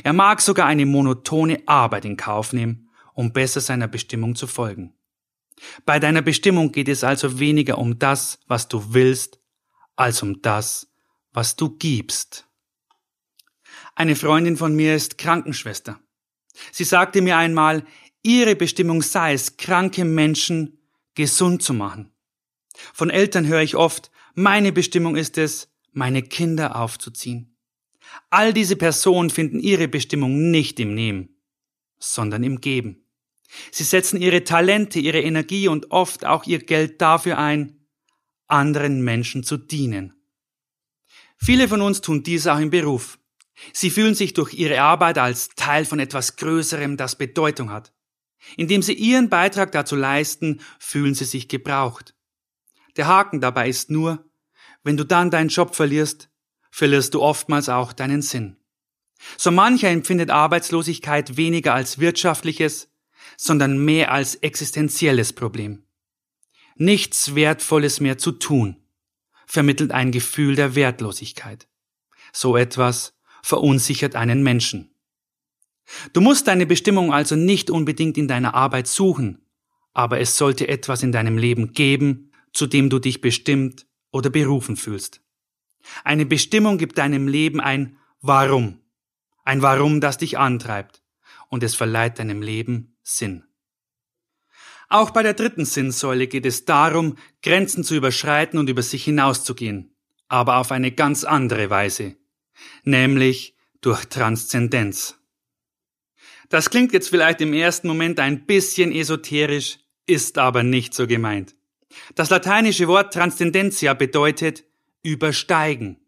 Er 0.03 0.13
mag 0.13 0.41
sogar 0.41 0.67
eine 0.67 0.85
monotone 0.85 1.63
Arbeit 1.65 2.05
in 2.05 2.17
Kauf 2.17 2.53
nehmen, 2.53 2.89
um 3.13 3.33
besser 3.33 3.61
seiner 3.61 3.87
Bestimmung 3.87 4.35
zu 4.35 4.47
folgen. 4.47 4.93
Bei 5.85 5.99
deiner 5.99 6.21
Bestimmung 6.21 6.71
geht 6.71 6.89
es 6.89 7.03
also 7.03 7.39
weniger 7.39 7.77
um 7.77 7.97
das, 7.97 8.39
was 8.47 8.67
du 8.67 8.93
willst, 8.93 9.39
als 9.95 10.21
um 10.21 10.41
das, 10.41 10.91
was 11.35 11.55
du 11.55 11.69
gibst. 11.69 12.47
Eine 13.93 14.15
Freundin 14.15 14.57
von 14.57 14.75
mir 14.75 14.95
ist 14.95 15.17
Krankenschwester. 15.17 15.99
Sie 16.71 16.83
sagte 16.83 17.21
mir 17.21 17.37
einmal, 17.37 17.85
Ihre 18.25 18.55
Bestimmung 18.55 19.03
sei 19.03 19.33
es, 19.33 19.55
kranke 19.55 20.03
Menschen 20.03 20.79
gesund 21.13 21.61
zu 21.61 21.75
machen. 21.75 22.11
Von 22.91 23.11
Eltern 23.11 23.45
höre 23.45 23.61
ich 23.61 23.75
oft, 23.75 24.09
meine 24.33 24.71
Bestimmung 24.71 25.15
ist 25.15 25.37
es, 25.37 25.71
meine 25.91 26.23
Kinder 26.23 26.75
aufzuziehen. 26.75 27.55
All 28.31 28.51
diese 28.51 28.77
Personen 28.77 29.29
finden 29.29 29.59
ihre 29.59 29.87
Bestimmung 29.87 30.49
nicht 30.49 30.79
im 30.79 30.95
Nehmen, 30.95 31.37
sondern 31.99 32.43
im 32.43 32.61
Geben. 32.61 33.05
Sie 33.71 33.83
setzen 33.83 34.19
ihre 34.19 34.43
Talente, 34.43 34.99
ihre 34.99 35.21
Energie 35.21 35.67
und 35.67 35.91
oft 35.91 36.25
auch 36.25 36.45
ihr 36.45 36.57
Geld 36.57 37.01
dafür 37.01 37.37
ein, 37.37 37.85
anderen 38.47 39.03
Menschen 39.03 39.43
zu 39.43 39.57
dienen. 39.57 40.14
Viele 41.37 41.67
von 41.67 41.81
uns 41.81 42.01
tun 42.01 42.23
dies 42.23 42.47
auch 42.47 42.59
im 42.59 42.69
Beruf. 42.69 43.19
Sie 43.73 43.89
fühlen 43.89 44.15
sich 44.15 44.33
durch 44.33 44.53
ihre 44.53 44.81
Arbeit 44.81 45.17
als 45.17 45.49
Teil 45.49 45.85
von 45.85 45.99
etwas 45.99 46.35
Größerem, 46.35 46.97
das 46.97 47.17
Bedeutung 47.17 47.71
hat. 47.71 47.93
Indem 48.57 48.81
sie 48.81 48.93
ihren 48.93 49.29
Beitrag 49.29 49.71
dazu 49.71 49.95
leisten, 49.95 50.61
fühlen 50.79 51.15
sie 51.15 51.25
sich 51.25 51.47
gebraucht. 51.47 52.15
Der 52.97 53.07
Haken 53.07 53.41
dabei 53.41 53.69
ist 53.69 53.89
nur, 53.89 54.25
wenn 54.83 54.97
du 54.97 55.03
dann 55.03 55.31
deinen 55.31 55.49
Job 55.49 55.75
verlierst, 55.75 56.29
verlierst 56.69 57.13
du 57.13 57.21
oftmals 57.21 57.69
auch 57.69 57.93
deinen 57.93 58.21
Sinn. 58.21 58.57
So 59.37 59.49
mancher 59.51 59.89
empfindet 59.89 60.29
Arbeitslosigkeit 60.29 61.37
weniger 61.37 61.73
als 61.73 61.99
wirtschaftliches, 61.99 62.89
sondern 63.37 63.77
mehr 63.83 64.11
als 64.11 64.35
existenzielles 64.35 65.33
Problem. 65.33 65.83
Nichts 66.75 67.33
Wertvolles 67.33 67.99
mehr 67.99 68.17
zu 68.17 68.33
tun, 68.33 68.84
vermittelt 69.45 69.91
ein 69.91 70.11
Gefühl 70.11 70.55
der 70.55 70.75
Wertlosigkeit. 70.75 71.67
So 72.33 72.57
etwas 72.57 73.13
verunsichert 73.43 74.15
einen 74.15 74.43
Menschen. 74.43 74.91
Du 76.13 76.21
musst 76.21 76.47
deine 76.47 76.65
Bestimmung 76.65 77.13
also 77.13 77.35
nicht 77.35 77.69
unbedingt 77.69 78.17
in 78.17 78.27
deiner 78.27 78.55
Arbeit 78.55 78.87
suchen, 78.87 79.45
aber 79.93 80.19
es 80.19 80.37
sollte 80.37 80.67
etwas 80.67 81.03
in 81.03 81.11
deinem 81.11 81.37
Leben 81.37 81.73
geben, 81.73 82.31
zu 82.53 82.67
dem 82.67 82.89
du 82.89 82.99
dich 82.99 83.21
bestimmt 83.21 83.85
oder 84.11 84.29
berufen 84.29 84.77
fühlst. 84.77 85.21
Eine 86.03 86.25
Bestimmung 86.25 86.77
gibt 86.77 86.97
deinem 86.97 87.27
Leben 87.27 87.61
ein 87.61 87.97
Warum, 88.21 88.79
ein 89.43 89.61
Warum, 89.61 90.01
das 90.01 90.17
dich 90.17 90.37
antreibt, 90.37 91.03
und 91.49 91.63
es 91.63 91.75
verleiht 91.75 92.17
deinem 92.17 92.41
Leben 92.41 92.97
Sinn. 93.03 93.43
Auch 94.89 95.11
bei 95.11 95.23
der 95.23 95.33
dritten 95.33 95.65
Sinnsäule 95.65 96.27
geht 96.27 96.45
es 96.45 96.65
darum, 96.65 97.17
Grenzen 97.41 97.83
zu 97.83 97.95
überschreiten 97.95 98.59
und 98.59 98.69
über 98.69 98.83
sich 98.83 99.03
hinauszugehen, 99.03 99.95
aber 100.27 100.57
auf 100.57 100.71
eine 100.71 100.91
ganz 100.91 101.23
andere 101.23 101.69
Weise, 101.69 102.15
nämlich 102.83 103.55
durch 103.81 104.05
Transzendenz. 104.05 105.19
Das 106.49 106.69
klingt 106.69 106.93
jetzt 106.93 107.09
vielleicht 107.09 107.41
im 107.41 107.53
ersten 107.53 107.87
Moment 107.87 108.19
ein 108.19 108.45
bisschen 108.45 108.91
esoterisch, 108.91 109.79
ist 110.05 110.37
aber 110.37 110.63
nicht 110.63 110.93
so 110.93 111.07
gemeint. 111.07 111.55
Das 112.13 112.29
lateinische 112.29 112.87
Wort 112.87 113.13
Transzendentia 113.13 113.93
bedeutet 113.93 114.63
übersteigen. 115.01 115.99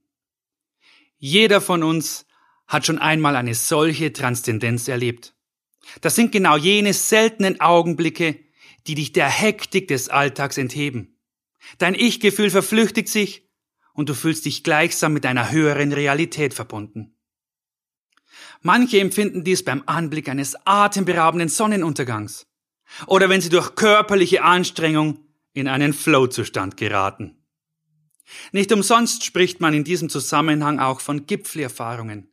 Jeder 1.17 1.61
von 1.61 1.83
uns 1.83 2.25
hat 2.67 2.85
schon 2.85 2.99
einmal 2.99 3.35
eine 3.35 3.55
solche 3.55 4.13
Transzendenz 4.13 4.87
erlebt. 4.87 5.33
Das 6.01 6.15
sind 6.15 6.31
genau 6.31 6.57
jene 6.57 6.93
seltenen 6.93 7.61
Augenblicke, 7.61 8.39
die 8.87 8.95
dich 8.95 9.11
der 9.11 9.29
Hektik 9.29 9.87
des 9.87 10.09
Alltags 10.09 10.57
entheben. 10.57 11.19
Dein 11.77 11.95
Ich-Gefühl 11.95 12.49
verflüchtigt 12.49 13.09
sich 13.09 13.47
und 13.93 14.09
du 14.09 14.13
fühlst 14.13 14.45
dich 14.45 14.63
gleichsam 14.63 15.13
mit 15.13 15.25
einer 15.25 15.51
höheren 15.51 15.91
Realität 15.91 16.53
verbunden. 16.53 17.15
Manche 18.61 18.99
empfinden 18.99 19.43
dies 19.43 19.63
beim 19.63 19.83
Anblick 19.85 20.29
eines 20.29 20.55
atemberaubenden 20.65 21.49
Sonnenuntergangs 21.49 22.47
oder 23.05 23.29
wenn 23.29 23.41
sie 23.41 23.49
durch 23.49 23.75
körperliche 23.75 24.43
Anstrengung 24.43 25.19
in 25.53 25.67
einen 25.67 25.93
Flow-Zustand 25.93 26.77
geraten. 26.77 27.43
Nicht 28.51 28.71
umsonst 28.71 29.25
spricht 29.25 29.61
man 29.61 29.73
in 29.73 29.83
diesem 29.83 30.09
Zusammenhang 30.09 30.79
auch 30.79 30.99
von 30.99 31.25
Gipfelerfahrungen. 31.25 32.29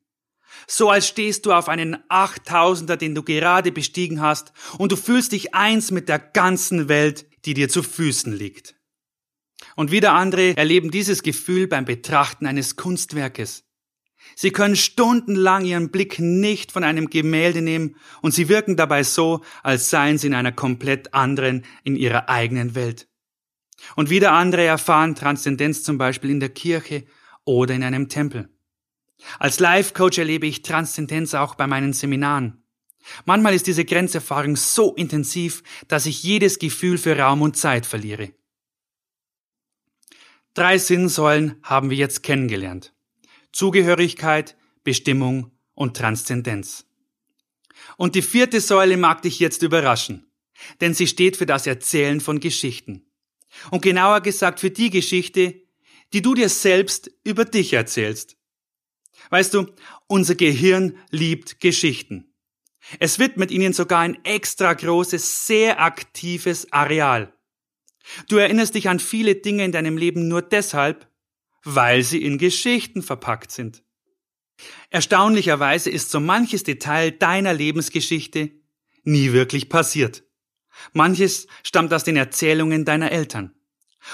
So 0.67 0.91
als 0.91 1.07
stehst 1.09 1.47
du 1.47 1.53
auf 1.53 1.69
einen 1.69 1.99
Achttausender, 2.09 2.97
den 2.97 3.15
du 3.15 3.23
gerade 3.23 3.73
bestiegen 3.73 4.21
hast, 4.21 4.53
und 4.79 4.93
du 4.93 4.97
fühlst 4.97 5.33
dich 5.33 5.55
eins 5.55 5.91
mit 5.91 6.09
der 6.09 6.19
ganzen 6.19 6.89
Welt, 6.89 7.27
die 7.45 7.55
dir 7.55 7.69
zu 7.69 7.83
Füßen 7.83 8.33
liegt. 8.33 8.77
Und 9.77 9.91
wieder 9.91 10.13
andere 10.13 10.57
erleben 10.57 10.91
dieses 10.91 11.23
Gefühl 11.23 11.67
beim 11.67 11.85
Betrachten 11.85 12.47
eines 12.47 12.77
Kunstwerkes. 12.77 13.65
Sie 14.37 14.51
können 14.51 14.77
stundenlang 14.77 15.65
ihren 15.65 15.91
Blick 15.91 16.19
nicht 16.19 16.73
von 16.73 16.83
einem 16.83 17.11
Gemälde 17.11 17.61
nehmen 17.61 17.97
und 18.23 18.33
sie 18.33 18.49
wirken 18.49 18.77
dabei 18.77 19.03
so, 19.03 19.43
als 19.63 19.91
seien 19.91 20.19
sie 20.19 20.29
in 20.29 20.35
einer 20.35 20.53
komplett 20.53 21.15
anderen, 21.15 21.65
in 21.85 21.95
ihrer 21.97 22.29
eigenen 22.29 22.75
Welt. 22.75 23.09
Und 23.97 24.11
wieder 24.11 24.33
andere 24.33 24.65
erfahren 24.65 25.15
Transzendenz 25.15 25.83
zum 25.83 25.99
Beispiel 25.99 26.31
in 26.31 26.41
der 26.41 26.49
Kirche 26.49 27.05
oder 27.45 27.75
in 27.75 27.83
einem 27.83 28.09
Tempel. 28.09 28.49
Als 29.39 29.61
Life-Coach 29.61 30.19
erlebe 30.19 30.47
ich 30.47 30.63
Transzendenz 30.63 31.35
auch 31.35 31.55
bei 31.55 31.67
meinen 31.67 31.93
Seminaren. 31.93 32.65
Manchmal 33.25 33.55
ist 33.55 33.67
diese 33.67 33.85
Grenzerfahrung 33.85 34.57
so 34.57 34.95
intensiv, 34.95 35.63
dass 35.89 36.07
ich 36.07 36.23
jedes 36.23 36.59
Gefühl 36.59 36.99
für 36.99 37.19
Raum 37.19 37.43
und 37.43 37.57
Zeit 37.57 37.87
verliere. 37.87 38.33
Drei 40.55 40.79
Sinnsäulen 40.79 41.57
haben 41.63 41.91
wir 41.91 41.97
jetzt 41.97 42.23
kennengelernt. 42.23 42.95
Zugehörigkeit, 43.53 44.57
Bestimmung 44.85 45.51
und 45.75 45.97
Transzendenz. 45.97 46.87
Und 47.97 48.15
die 48.15 48.23
vierte 48.23 48.61
Säule 48.61 48.97
mag 48.97 49.23
dich 49.23 49.39
jetzt 49.39 49.63
überraschen, 49.63 50.31
denn 50.81 50.95
sie 50.95 51.07
steht 51.07 51.37
für 51.37 51.47
das 51.47 51.67
Erzählen 51.67 52.21
von 52.21 52.41
Geschichten. 52.41 53.07
Und 53.71 53.83
genauer 53.83 54.21
gesagt 54.21 54.61
für 54.61 54.71
die 54.71 54.91
Geschichte, 54.91 55.63
die 56.13 56.23
du 56.23 56.35
dir 56.35 56.49
selbst 56.49 57.11
über 57.25 57.45
dich 57.45 57.73
erzählst. 57.73 58.37
Weißt 59.31 59.55
du, 59.55 59.67
unser 60.07 60.35
Gehirn 60.35 60.99
liebt 61.11 61.61
Geschichten. 61.61 62.35
Es 62.99 63.19
widmet 63.19 63.51
ihnen 63.51 63.73
sogar 63.73 64.01
ein 64.01 64.23
extra 64.25 64.73
großes, 64.75 65.47
sehr 65.47 65.81
aktives 65.81 66.71
Areal. 66.73 67.33
Du 68.29 68.37
erinnerst 68.37 68.75
dich 68.75 68.89
an 68.89 69.01
viele 69.01 69.37
Dinge 69.37 69.65
in 69.65 69.73
deinem 69.73 69.97
Leben 69.97 70.29
nur 70.29 70.43
deshalb, 70.43 71.09
weil 71.65 72.03
sie 72.03 72.23
in 72.23 72.37
Geschichten 72.37 73.03
verpackt 73.03 73.51
sind. 73.51 73.83
Erstaunlicherweise 74.91 75.91
ist 75.91 76.11
so 76.11 76.21
manches 76.21 76.63
Detail 76.63 77.11
deiner 77.11 77.55
Lebensgeschichte 77.55 78.53
nie 79.03 79.33
wirklich 79.33 79.69
passiert. 79.69 80.25
Manches 80.93 81.47
stammt 81.63 81.93
aus 81.93 82.05
den 82.05 82.17
Erzählungen 82.17 82.85
deiner 82.85 83.11
Eltern. 83.11 83.55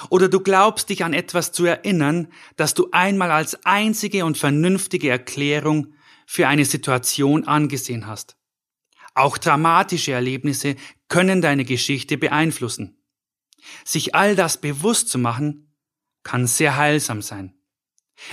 Oder 0.08 0.28
du 0.28 0.40
glaubst 0.40 0.88
dich 0.88 1.04
an 1.04 1.12
etwas 1.12 1.52
zu 1.52 1.64
erinnern, 1.64 2.28
das 2.56 2.74
du 2.74 2.88
einmal 2.92 3.30
als 3.30 3.64
einzige 3.64 4.24
und 4.24 4.38
vernünftige 4.38 5.10
Erklärung 5.10 5.94
für 6.26 6.46
eine 6.46 6.64
Situation 6.64 7.44
angesehen 7.44 8.06
hast. 8.06 8.36
Auch 9.14 9.36
dramatische 9.36 10.12
Erlebnisse 10.12 10.76
können 11.08 11.40
deine 11.42 11.64
Geschichte 11.64 12.16
beeinflussen. 12.16 13.02
Sich 13.84 14.14
all 14.14 14.36
das 14.36 14.60
bewusst 14.60 15.08
zu 15.08 15.18
machen, 15.18 15.74
kann 16.22 16.46
sehr 16.46 16.76
heilsam 16.76 17.20
sein. 17.20 17.54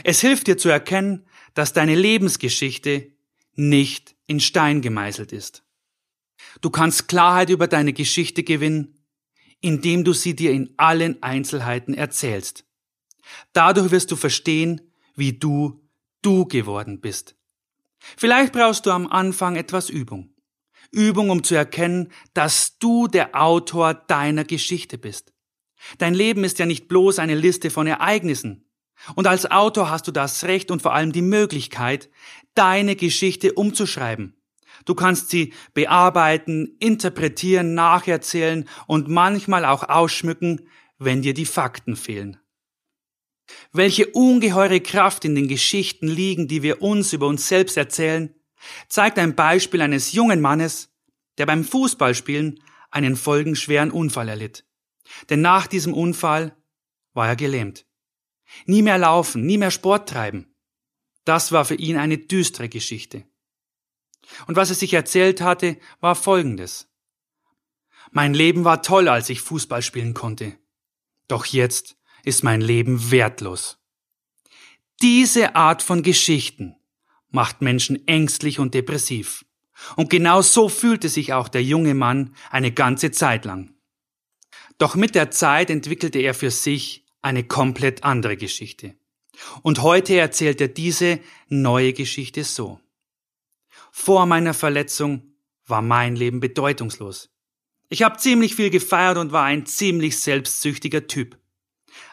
Es 0.03 0.21
hilft 0.21 0.47
dir 0.47 0.57
zu 0.57 0.69
erkennen, 0.69 1.25
dass 1.53 1.73
deine 1.73 1.95
Lebensgeschichte 1.95 3.11
nicht 3.53 4.15
in 4.27 4.39
Stein 4.39 4.81
gemeißelt 4.81 5.31
ist. 5.31 5.63
Du 6.61 6.69
kannst 6.69 7.07
Klarheit 7.07 7.49
über 7.49 7.67
deine 7.67 7.93
Geschichte 7.93 8.43
gewinnen, 8.43 8.96
indem 9.61 10.03
du 10.03 10.13
sie 10.13 10.35
dir 10.35 10.51
in 10.51 10.73
allen 10.77 11.21
Einzelheiten 11.21 11.93
erzählst. 11.93 12.65
Dadurch 13.53 13.91
wirst 13.91 14.11
du 14.11 14.15
verstehen, 14.15 14.81
wie 15.15 15.33
du 15.33 15.81
du 16.21 16.45
geworden 16.45 17.01
bist. 17.01 17.35
Vielleicht 17.99 18.53
brauchst 18.53 18.85
du 18.85 18.91
am 18.91 19.07
Anfang 19.07 19.55
etwas 19.55 19.89
Übung. 19.89 20.33
Übung, 20.91 21.29
um 21.29 21.43
zu 21.43 21.55
erkennen, 21.55 22.11
dass 22.33 22.77
du 22.77 23.07
der 23.07 23.41
Autor 23.41 23.93
deiner 23.93 24.45
Geschichte 24.45 24.97
bist. 24.97 25.33
Dein 25.97 26.13
Leben 26.13 26.43
ist 26.43 26.59
ja 26.59 26.65
nicht 26.65 26.87
bloß 26.87 27.19
eine 27.19 27.35
Liste 27.35 27.69
von 27.69 27.87
Ereignissen. 27.87 28.69
Und 29.15 29.27
als 29.27 29.49
Autor 29.49 29.89
hast 29.89 30.07
du 30.07 30.11
das 30.11 30.43
Recht 30.45 30.71
und 30.71 30.81
vor 30.81 30.93
allem 30.93 31.11
die 31.11 31.21
Möglichkeit, 31.21 32.09
deine 32.55 32.95
Geschichte 32.95 33.53
umzuschreiben. 33.53 34.36
Du 34.87 34.95
kannst 34.95 35.29
sie 35.29 35.53
bearbeiten, 35.73 36.77
interpretieren, 36.79 37.73
nacherzählen 37.73 38.67
und 38.87 39.09
manchmal 39.09 39.65
auch 39.65 39.83
ausschmücken, 39.83 40.69
wenn 40.97 41.21
dir 41.21 41.33
die 41.33 41.45
Fakten 41.45 41.97
fehlen. 41.97 42.39
Welche 43.73 44.07
ungeheure 44.07 44.79
Kraft 44.79 45.25
in 45.25 45.35
den 45.35 45.49
Geschichten 45.49 46.07
liegen, 46.07 46.47
die 46.47 46.63
wir 46.63 46.81
uns 46.81 47.11
über 47.11 47.27
uns 47.27 47.49
selbst 47.49 47.75
erzählen, 47.75 48.33
zeigt 48.87 49.19
ein 49.19 49.35
Beispiel 49.35 49.81
eines 49.81 50.13
jungen 50.13 50.39
Mannes, 50.39 50.89
der 51.37 51.45
beim 51.45 51.65
Fußballspielen 51.65 52.61
einen 52.89 53.17
folgenschweren 53.17 53.91
Unfall 53.91 54.29
erlitt. 54.29 54.65
Denn 55.29 55.41
nach 55.41 55.67
diesem 55.67 55.93
Unfall 55.93 56.55
war 57.13 57.27
er 57.27 57.35
gelähmt. 57.35 57.85
Nie 58.65 58.83
mehr 58.83 58.97
laufen, 58.97 59.45
nie 59.45 59.57
mehr 59.57 59.71
Sport 59.71 60.07
treiben. 60.07 60.55
Das 61.25 61.51
war 61.51 61.65
für 61.65 61.75
ihn 61.75 61.97
eine 61.97 62.17
düstere 62.17 62.69
Geschichte. 62.69 63.25
Und 64.47 64.55
was 64.55 64.69
er 64.69 64.75
sich 64.75 64.93
erzählt 64.93 65.41
hatte, 65.41 65.77
war 65.99 66.15
Folgendes. 66.15 66.87
Mein 68.11 68.33
Leben 68.33 68.63
war 68.63 68.81
toll, 68.81 69.07
als 69.07 69.29
ich 69.29 69.41
Fußball 69.41 69.81
spielen 69.81 70.13
konnte. 70.13 70.57
Doch 71.27 71.45
jetzt 71.45 71.97
ist 72.23 72.43
mein 72.43 72.61
Leben 72.61 73.11
wertlos. 73.11 73.79
Diese 75.01 75.55
Art 75.55 75.83
von 75.83 76.03
Geschichten 76.03 76.75
macht 77.29 77.61
Menschen 77.61 78.07
ängstlich 78.07 78.59
und 78.59 78.73
depressiv. 78.73 79.45
Und 79.95 80.09
genau 80.09 80.41
so 80.41 80.69
fühlte 80.69 81.09
sich 81.09 81.33
auch 81.33 81.49
der 81.49 81.63
junge 81.63 81.93
Mann 81.93 82.33
eine 82.49 82.71
ganze 82.71 83.11
Zeit 83.11 83.45
lang. 83.45 83.75
Doch 84.77 84.95
mit 84.95 85.15
der 85.15 85.31
Zeit 85.31 85.69
entwickelte 85.69 86.19
er 86.19 86.33
für 86.33 86.51
sich 86.51 87.05
eine 87.21 87.43
komplett 87.43 88.03
andere 88.03 88.37
Geschichte. 88.37 88.95
Und 89.61 89.81
heute 89.81 90.15
erzählt 90.15 90.61
er 90.61 90.67
diese 90.67 91.19
neue 91.47 91.93
Geschichte 91.93 92.43
so. 92.43 92.79
Vor 93.99 94.27
meiner 94.27 94.53
Verletzung 94.53 95.33
war 95.65 95.81
mein 95.81 96.15
Leben 96.15 96.39
bedeutungslos. 96.39 97.29
Ich 97.89 98.03
habe 98.03 98.17
ziemlich 98.17 98.55
viel 98.55 98.69
gefeiert 98.69 99.17
und 99.17 99.31
war 99.31 99.43
ein 99.43 99.65
ziemlich 99.65 100.19
selbstsüchtiger 100.19 101.07
Typ. 101.07 101.37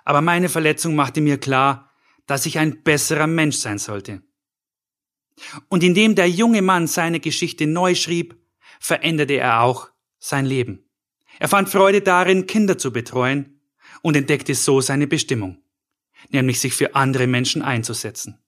Aber 0.02 0.22
meine 0.22 0.48
Verletzung 0.48 0.96
machte 0.96 1.20
mir 1.20 1.38
klar, 1.38 1.92
dass 2.26 2.46
ich 2.46 2.58
ein 2.58 2.82
besserer 2.82 3.26
Mensch 3.26 3.56
sein 3.56 3.78
sollte. 3.78 4.22
Und 5.68 5.84
indem 5.84 6.14
der 6.14 6.28
junge 6.28 6.62
Mann 6.62 6.86
seine 6.86 7.20
Geschichte 7.20 7.66
neu 7.66 7.94
schrieb, 7.94 8.34
veränderte 8.80 9.34
er 9.34 9.60
auch 9.60 9.90
sein 10.18 10.46
Leben. 10.46 10.88
Er 11.38 11.48
fand 11.48 11.68
Freude 11.68 12.00
darin, 12.00 12.46
Kinder 12.46 12.78
zu 12.78 12.92
betreuen 12.92 13.60
und 14.00 14.16
entdeckte 14.16 14.54
so 14.54 14.80
seine 14.80 15.06
Bestimmung, 15.06 15.62
nämlich 16.30 16.60
sich 16.60 16.72
für 16.72 16.96
andere 16.96 17.26
Menschen 17.26 17.60
einzusetzen. 17.60 18.43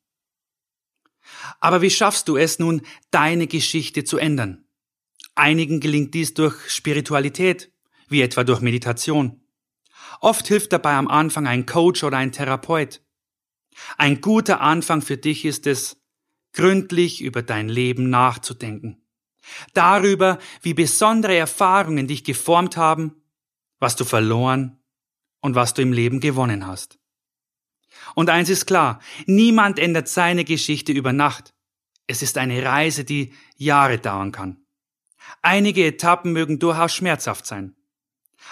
Aber 1.61 1.83
wie 1.83 1.91
schaffst 1.91 2.29
du 2.29 2.37
es 2.37 2.59
nun, 2.59 2.83
deine 3.11 3.47
Geschichte 3.47 4.05
zu 4.05 4.19
ändern? 4.19 4.65
Einigen 5.35 5.81
gelingt 5.81 6.15
dies 6.15 6.35
durch 6.35 6.71
Spiritualität, 6.71 7.71
wie 8.09 8.23
etwa 8.23 8.45
durch 8.45 8.61
Meditation. 8.61 9.41
Oft 10.21 10.47
hilft 10.47 10.73
dabei 10.73 10.95
am 10.95 11.09
Anfang 11.09 11.47
ein 11.47 11.67
Coach 11.67 12.05
oder 12.05 12.17
ein 12.17 12.33
Therapeut. 12.33 13.03
Ein 13.99 14.21
guter 14.21 14.61
Anfang 14.61 15.03
für 15.03 15.17
dich 15.17 15.45
ist 15.45 15.67
es, 15.67 16.01
gründlich 16.53 17.21
über 17.21 17.43
dein 17.43 17.69
Leben 17.69 18.09
nachzudenken. 18.09 19.03
Darüber, 19.75 20.39
wie 20.63 20.75
besondere 20.75 21.37
Erfahrungen 21.37 22.09
dich 22.09 22.25
geformt 22.25 22.77
haben, 22.77 23.23
was 23.79 23.95
du 23.95 24.05
verloren 24.05 24.81
und 25.41 25.55
was 25.55 25.75
du 25.75 25.83
im 25.83 25.93
Leben 25.93 26.21
gewonnen 26.21 26.67
hast. 26.67 26.99
Und 28.15 28.31
eins 28.31 28.49
ist 28.49 28.67
klar, 28.67 29.01
niemand 29.27 29.79
ändert 29.79 30.09
seine 30.09 30.45
Geschichte 30.45 30.93
über 30.93 31.13
Nacht. 31.13 31.55
Es 32.07 32.23
ist 32.23 32.39
eine 32.39 32.65
Reise, 32.65 33.05
die 33.05 33.33
Jahre 33.57 33.99
dauern 33.99 34.33
kann. 34.33 34.59
Einige 35.43 35.85
Etappen 35.85 36.33
mögen 36.33 36.59
durchaus 36.59 36.95
schmerzhaft 36.95 37.47
sein. 37.47 37.75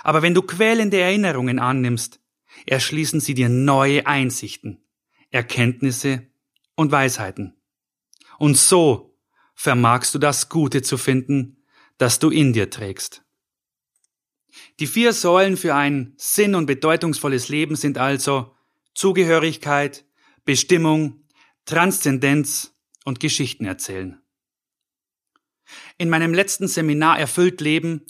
Aber 0.03 0.23
wenn 0.23 0.35
du 0.35 0.43
quälende 0.43 0.99
Erinnerungen 0.99 1.59
annimmst, 1.59 2.21
erschließen 2.67 3.21
sie 3.21 3.35
dir 3.35 3.49
neue 3.49 4.07
Einsichten, 4.07 4.83
Erkenntnisse 5.31 6.27
und 6.75 6.91
Weisheiten. 6.91 7.55
Und 8.39 8.57
so 8.57 9.17
vermagst 9.55 10.15
du 10.15 10.19
das 10.19 10.49
Gute 10.49 10.83
zu 10.83 10.99
finden, 10.99 11.65
das 11.99 12.19
du 12.19 12.31
in 12.31 12.53
dir 12.53 12.71
trägst. 12.71 13.25
Die 14.81 14.87
vier 14.87 15.13
Säulen 15.13 15.57
für 15.57 15.75
ein 15.75 16.15
sinn- 16.17 16.55
und 16.55 16.67
bedeutungsvolles 16.67 17.49
Leben 17.49 17.77
sind 17.77 17.99
also 17.99 18.54
Zugehörigkeit, 18.95 20.05
Bestimmung, 20.45 21.25
Transzendenz 21.65 22.75
und 23.05 23.21
Geschichten 23.21 23.65
erzählen. 23.65 24.21
In 25.99 26.11
meinem 26.11 26.35
letzten 26.35 26.69
Seminar 26.69 27.19
Erfüllt 27.19 27.61
Leben 27.61 28.07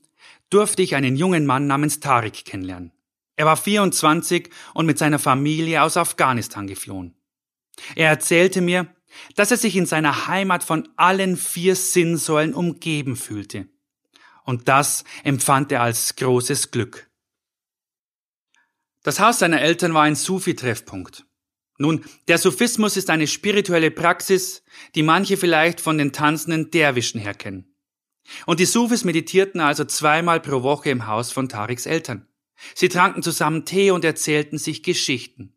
durfte 0.50 0.82
ich 0.82 0.94
einen 0.94 1.16
jungen 1.16 1.46
Mann 1.46 1.66
namens 1.66 2.00
Tariq 2.00 2.44
kennenlernen. 2.44 2.92
Er 3.36 3.46
war 3.46 3.56
24 3.56 4.50
und 4.74 4.86
mit 4.86 4.98
seiner 4.98 5.18
Familie 5.18 5.82
aus 5.82 5.96
Afghanistan 5.96 6.66
geflohen. 6.66 7.16
Er 7.96 8.08
erzählte 8.08 8.60
mir, 8.60 8.86
dass 9.34 9.50
er 9.50 9.56
sich 9.56 9.76
in 9.76 9.86
seiner 9.86 10.26
Heimat 10.26 10.64
von 10.64 10.88
allen 10.96 11.36
vier 11.36 11.76
Sinnsäulen 11.76 12.54
umgeben 12.54 13.16
fühlte. 13.16 13.68
Und 14.44 14.68
das 14.68 15.04
empfand 15.22 15.72
er 15.72 15.82
als 15.82 16.16
großes 16.16 16.70
Glück. 16.70 17.10
Das 19.04 19.20
Haus 19.20 19.38
seiner 19.38 19.60
Eltern 19.60 19.92
war 19.92 20.04
ein 20.04 20.16
Sufi-Treffpunkt. 20.16 21.26
Nun, 21.76 22.04
der 22.26 22.38
Sufismus 22.38 22.96
ist 22.96 23.10
eine 23.10 23.26
spirituelle 23.26 23.90
Praxis, 23.90 24.62
die 24.94 25.02
manche 25.02 25.36
vielleicht 25.36 25.82
von 25.82 25.98
den 25.98 26.12
tanzenden 26.12 26.70
Derwischen 26.70 27.20
her 27.20 27.34
kennen. 27.34 27.76
Und 28.46 28.60
die 28.60 28.64
Sufis 28.64 29.04
meditierten 29.04 29.60
also 29.60 29.84
zweimal 29.84 30.40
pro 30.40 30.62
Woche 30.62 30.88
im 30.88 31.06
Haus 31.06 31.32
von 31.32 31.50
Tariks 31.50 31.84
Eltern. 31.84 32.26
Sie 32.74 32.88
tranken 32.88 33.22
zusammen 33.22 33.66
Tee 33.66 33.90
und 33.90 34.06
erzählten 34.06 34.56
sich 34.56 34.82
Geschichten. 34.82 35.54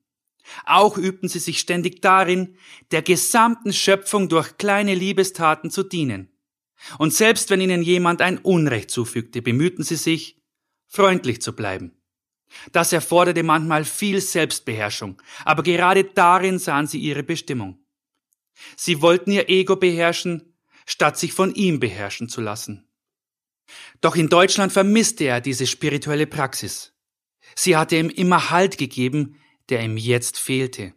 Auch 0.66 0.98
übten 0.98 1.30
sie 1.30 1.40
sich 1.40 1.60
ständig 1.60 2.02
darin, 2.02 2.58
der 2.92 3.02
gesamten 3.02 3.72
Schöpfung 3.72 4.28
durch 4.28 4.58
kleine 4.58 4.94
Liebestaten 4.94 5.72
zu 5.72 5.84
dienen. 5.84 6.34
Und 6.98 7.14
selbst 7.14 7.50
wenn 7.50 7.62
ihnen 7.62 7.82
jemand 7.82 8.22
ein 8.22 8.40
Unrecht 8.40 8.92
zufügte, 8.92 9.42
bemühten 9.42 9.84
sie 9.84 9.96
sich, 9.96 10.42
freundlich 10.88 11.42
zu 11.42 11.56
bleiben. 11.56 11.98
Das 12.72 12.94
erforderte 12.94 13.44
manchmal 13.44 13.86
viel 13.86 14.22
Selbstbeherrschung, 14.22 15.22
aber 15.46 15.64
gerade 15.64 16.04
darin 16.04 16.60
sahen 16.60 16.88
sie 16.88 17.00
ihre 17.00 17.24
Bestimmung. 17.24 17.80
Sie 18.76 19.02
wollten 19.02 19.32
ihr 19.32 19.50
Ego 19.50 19.76
beherrschen, 19.76 20.54
statt 20.86 21.18
sich 21.18 21.34
von 21.34 21.54
ihm 21.54 21.80
beherrschen 21.80 22.30
zu 22.30 22.42
lassen. 22.42 22.88
Doch 24.02 24.16
in 24.16 24.30
Deutschland 24.30 24.72
vermisste 24.72 25.26
er 25.26 25.42
diese 25.42 25.68
spirituelle 25.68 26.28
Praxis. 26.28 26.94
Sie 27.56 27.76
hatte 27.76 27.98
ihm 27.98 28.10
immer 28.10 28.50
Halt 28.50 28.78
gegeben, 28.78 29.40
der 29.70 29.84
ihm 29.84 29.98
jetzt 29.98 30.40
fehlte. 30.40 30.94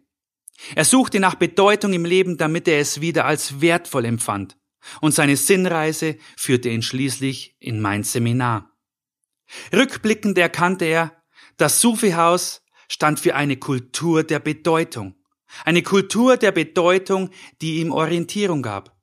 Er 0.75 0.85
suchte 0.85 1.19
nach 1.19 1.35
Bedeutung 1.35 1.93
im 1.93 2.05
Leben, 2.05 2.37
damit 2.37 2.67
er 2.67 2.79
es 2.79 3.01
wieder 3.01 3.25
als 3.25 3.61
wertvoll 3.61 4.05
empfand, 4.05 4.57
und 5.01 5.13
seine 5.13 5.35
Sinnreise 5.35 6.17
führte 6.37 6.69
ihn 6.69 6.83
schließlich 6.83 7.55
in 7.59 7.81
mein 7.81 8.03
Seminar. 8.03 8.71
Rückblickend 9.73 10.37
erkannte 10.37 10.85
er, 10.85 11.20
das 11.61 11.79
Sufi-Haus 11.79 12.63
stand 12.89 13.19
für 13.19 13.35
eine 13.35 13.55
Kultur 13.55 14.23
der 14.23 14.39
Bedeutung, 14.39 15.15
eine 15.63 15.83
Kultur 15.83 16.37
der 16.37 16.51
Bedeutung, 16.51 17.29
die 17.61 17.79
ihm 17.79 17.91
Orientierung 17.91 18.61
gab. 18.61 18.97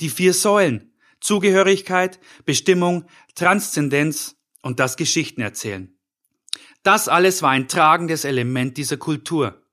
Die 0.00 0.10
vier 0.10 0.34
Säulen 0.34 0.92
Zugehörigkeit, 1.20 2.18
Bestimmung, 2.44 3.04
Transzendenz 3.34 4.36
und 4.60 4.80
das 4.80 4.96
Geschichtenerzählen. 4.96 5.96
Das 6.82 7.08
alles 7.08 7.42
war 7.42 7.50
ein 7.50 7.68
tragendes 7.68 8.24
Element 8.24 8.76
dieser 8.76 8.96
Kultur. 8.96 9.64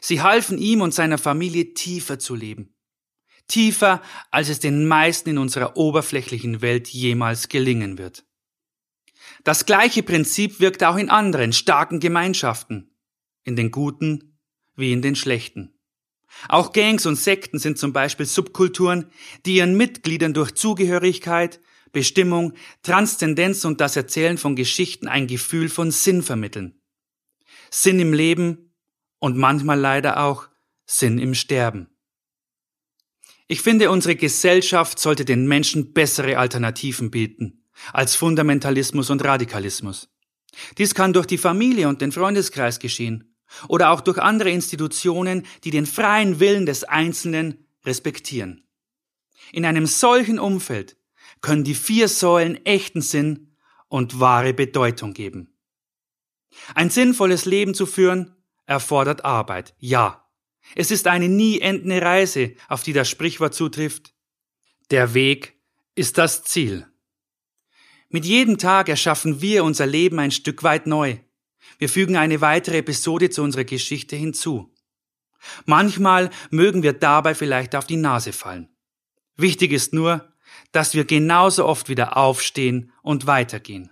Sie 0.00 0.22
halfen 0.22 0.58
ihm 0.58 0.80
und 0.80 0.94
seiner 0.94 1.18
Familie 1.18 1.74
tiefer 1.74 2.20
zu 2.20 2.36
leben. 2.36 2.74
Tiefer, 3.48 4.00
als 4.30 4.48
es 4.48 4.60
den 4.60 4.86
meisten 4.86 5.30
in 5.30 5.38
unserer 5.38 5.76
oberflächlichen 5.76 6.62
Welt 6.62 6.88
jemals 6.88 7.48
gelingen 7.48 7.98
wird. 7.98 8.24
Das 9.44 9.66
gleiche 9.66 10.04
Prinzip 10.04 10.60
wirkt 10.60 10.84
auch 10.84 10.96
in 10.96 11.10
anderen 11.10 11.52
starken 11.52 11.98
Gemeinschaften, 11.98 12.94
in 13.42 13.56
den 13.56 13.70
guten 13.72 14.38
wie 14.76 14.92
in 14.92 15.02
den 15.02 15.16
schlechten. 15.16 15.74
Auch 16.48 16.72
Gangs 16.72 17.06
und 17.06 17.16
Sekten 17.16 17.58
sind 17.58 17.76
zum 17.76 17.92
Beispiel 17.92 18.24
Subkulturen, 18.24 19.10
die 19.44 19.56
ihren 19.56 19.76
Mitgliedern 19.76 20.32
durch 20.32 20.52
Zugehörigkeit, 20.54 21.60
Bestimmung, 21.90 22.54
Transzendenz 22.82 23.64
und 23.64 23.80
das 23.80 23.96
Erzählen 23.96 24.38
von 24.38 24.56
Geschichten 24.56 25.08
ein 25.08 25.26
Gefühl 25.26 25.68
von 25.68 25.90
Sinn 25.90 26.22
vermitteln. 26.22 26.80
Sinn 27.70 28.00
im 28.00 28.14
Leben 28.14 28.74
und 29.18 29.36
manchmal 29.36 29.78
leider 29.78 30.22
auch 30.24 30.48
Sinn 30.86 31.18
im 31.18 31.34
Sterben. 31.34 31.88
Ich 33.48 33.60
finde, 33.60 33.90
unsere 33.90 34.16
Gesellschaft 34.16 34.98
sollte 34.98 35.24
den 35.24 35.46
Menschen 35.46 35.92
bessere 35.92 36.38
Alternativen 36.38 37.10
bieten 37.10 37.61
als 37.92 38.14
Fundamentalismus 38.14 39.10
und 39.10 39.24
Radikalismus. 39.24 40.08
Dies 40.78 40.94
kann 40.94 41.12
durch 41.12 41.26
die 41.26 41.38
Familie 41.38 41.88
und 41.88 42.00
den 42.00 42.12
Freundeskreis 42.12 42.78
geschehen 42.78 43.34
oder 43.68 43.90
auch 43.90 44.00
durch 44.00 44.18
andere 44.18 44.50
Institutionen, 44.50 45.46
die 45.64 45.70
den 45.70 45.86
freien 45.86 46.40
Willen 46.40 46.66
des 46.66 46.84
Einzelnen 46.84 47.66
respektieren. 47.84 48.66
In 49.52 49.64
einem 49.64 49.86
solchen 49.86 50.38
Umfeld 50.38 50.96
können 51.40 51.64
die 51.64 51.74
vier 51.74 52.08
Säulen 52.08 52.64
echten 52.64 53.02
Sinn 53.02 53.54
und 53.88 54.20
wahre 54.20 54.54
Bedeutung 54.54 55.12
geben. 55.12 55.54
Ein 56.74 56.90
sinnvolles 56.90 57.44
Leben 57.44 57.74
zu 57.74 57.86
führen 57.86 58.36
erfordert 58.66 59.24
Arbeit, 59.24 59.74
ja. 59.78 60.28
Es 60.76 60.90
ist 60.90 61.06
eine 61.08 61.28
nie 61.28 61.60
endende 61.60 62.00
Reise, 62.00 62.54
auf 62.68 62.82
die 62.82 62.92
das 62.92 63.10
Sprichwort 63.10 63.54
zutrifft. 63.54 64.14
Der 64.90 65.12
Weg 65.12 65.60
ist 65.94 66.18
das 66.18 66.44
Ziel. 66.44 66.86
Mit 68.12 68.26
jedem 68.26 68.58
Tag 68.58 68.90
erschaffen 68.90 69.40
wir 69.40 69.64
unser 69.64 69.86
Leben 69.86 70.18
ein 70.18 70.30
Stück 70.30 70.62
weit 70.62 70.86
neu. 70.86 71.16
Wir 71.78 71.88
fügen 71.88 72.16
eine 72.16 72.42
weitere 72.42 72.78
Episode 72.78 73.30
zu 73.30 73.42
unserer 73.42 73.64
Geschichte 73.64 74.16
hinzu. 74.16 74.72
Manchmal 75.64 76.30
mögen 76.50 76.82
wir 76.82 76.92
dabei 76.92 77.34
vielleicht 77.34 77.74
auf 77.74 77.86
die 77.86 77.96
Nase 77.96 78.32
fallen. 78.32 78.68
Wichtig 79.36 79.72
ist 79.72 79.94
nur, 79.94 80.30
dass 80.72 80.94
wir 80.94 81.06
genauso 81.06 81.64
oft 81.64 81.88
wieder 81.88 82.18
aufstehen 82.18 82.92
und 83.02 83.26
weitergehen. 83.26 83.90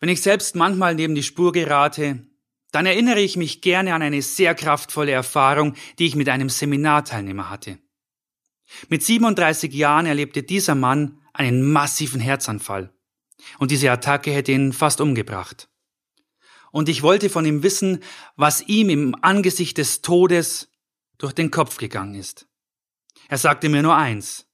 Wenn 0.00 0.08
ich 0.08 0.20
selbst 0.20 0.56
manchmal 0.56 0.96
neben 0.96 1.14
die 1.14 1.22
Spur 1.22 1.52
gerate, 1.52 2.26
dann 2.72 2.86
erinnere 2.86 3.20
ich 3.20 3.36
mich 3.36 3.60
gerne 3.62 3.94
an 3.94 4.02
eine 4.02 4.20
sehr 4.20 4.56
kraftvolle 4.56 5.12
Erfahrung, 5.12 5.74
die 5.98 6.06
ich 6.06 6.16
mit 6.16 6.28
einem 6.28 6.48
Seminarteilnehmer 6.48 7.50
hatte. 7.50 7.78
Mit 8.88 9.02
37 9.02 9.72
Jahren 9.72 10.06
erlebte 10.06 10.42
dieser 10.42 10.74
Mann 10.74 11.20
einen 11.38 11.62
massiven 11.72 12.20
Herzanfall. 12.20 12.92
Und 13.58 13.70
diese 13.70 13.90
Attacke 13.90 14.32
hätte 14.32 14.52
ihn 14.52 14.72
fast 14.72 15.00
umgebracht. 15.00 15.68
Und 16.70 16.88
ich 16.88 17.02
wollte 17.02 17.30
von 17.30 17.46
ihm 17.46 17.62
wissen, 17.62 18.00
was 18.36 18.62
ihm 18.62 18.90
im 18.90 19.16
Angesicht 19.22 19.78
des 19.78 20.02
Todes 20.02 20.70
durch 21.16 21.32
den 21.32 21.50
Kopf 21.50 21.78
gegangen 21.78 22.14
ist. 22.14 22.46
Er 23.28 23.38
sagte 23.38 23.68
mir 23.68 23.82
nur 23.82 23.96
eins. 23.96 24.46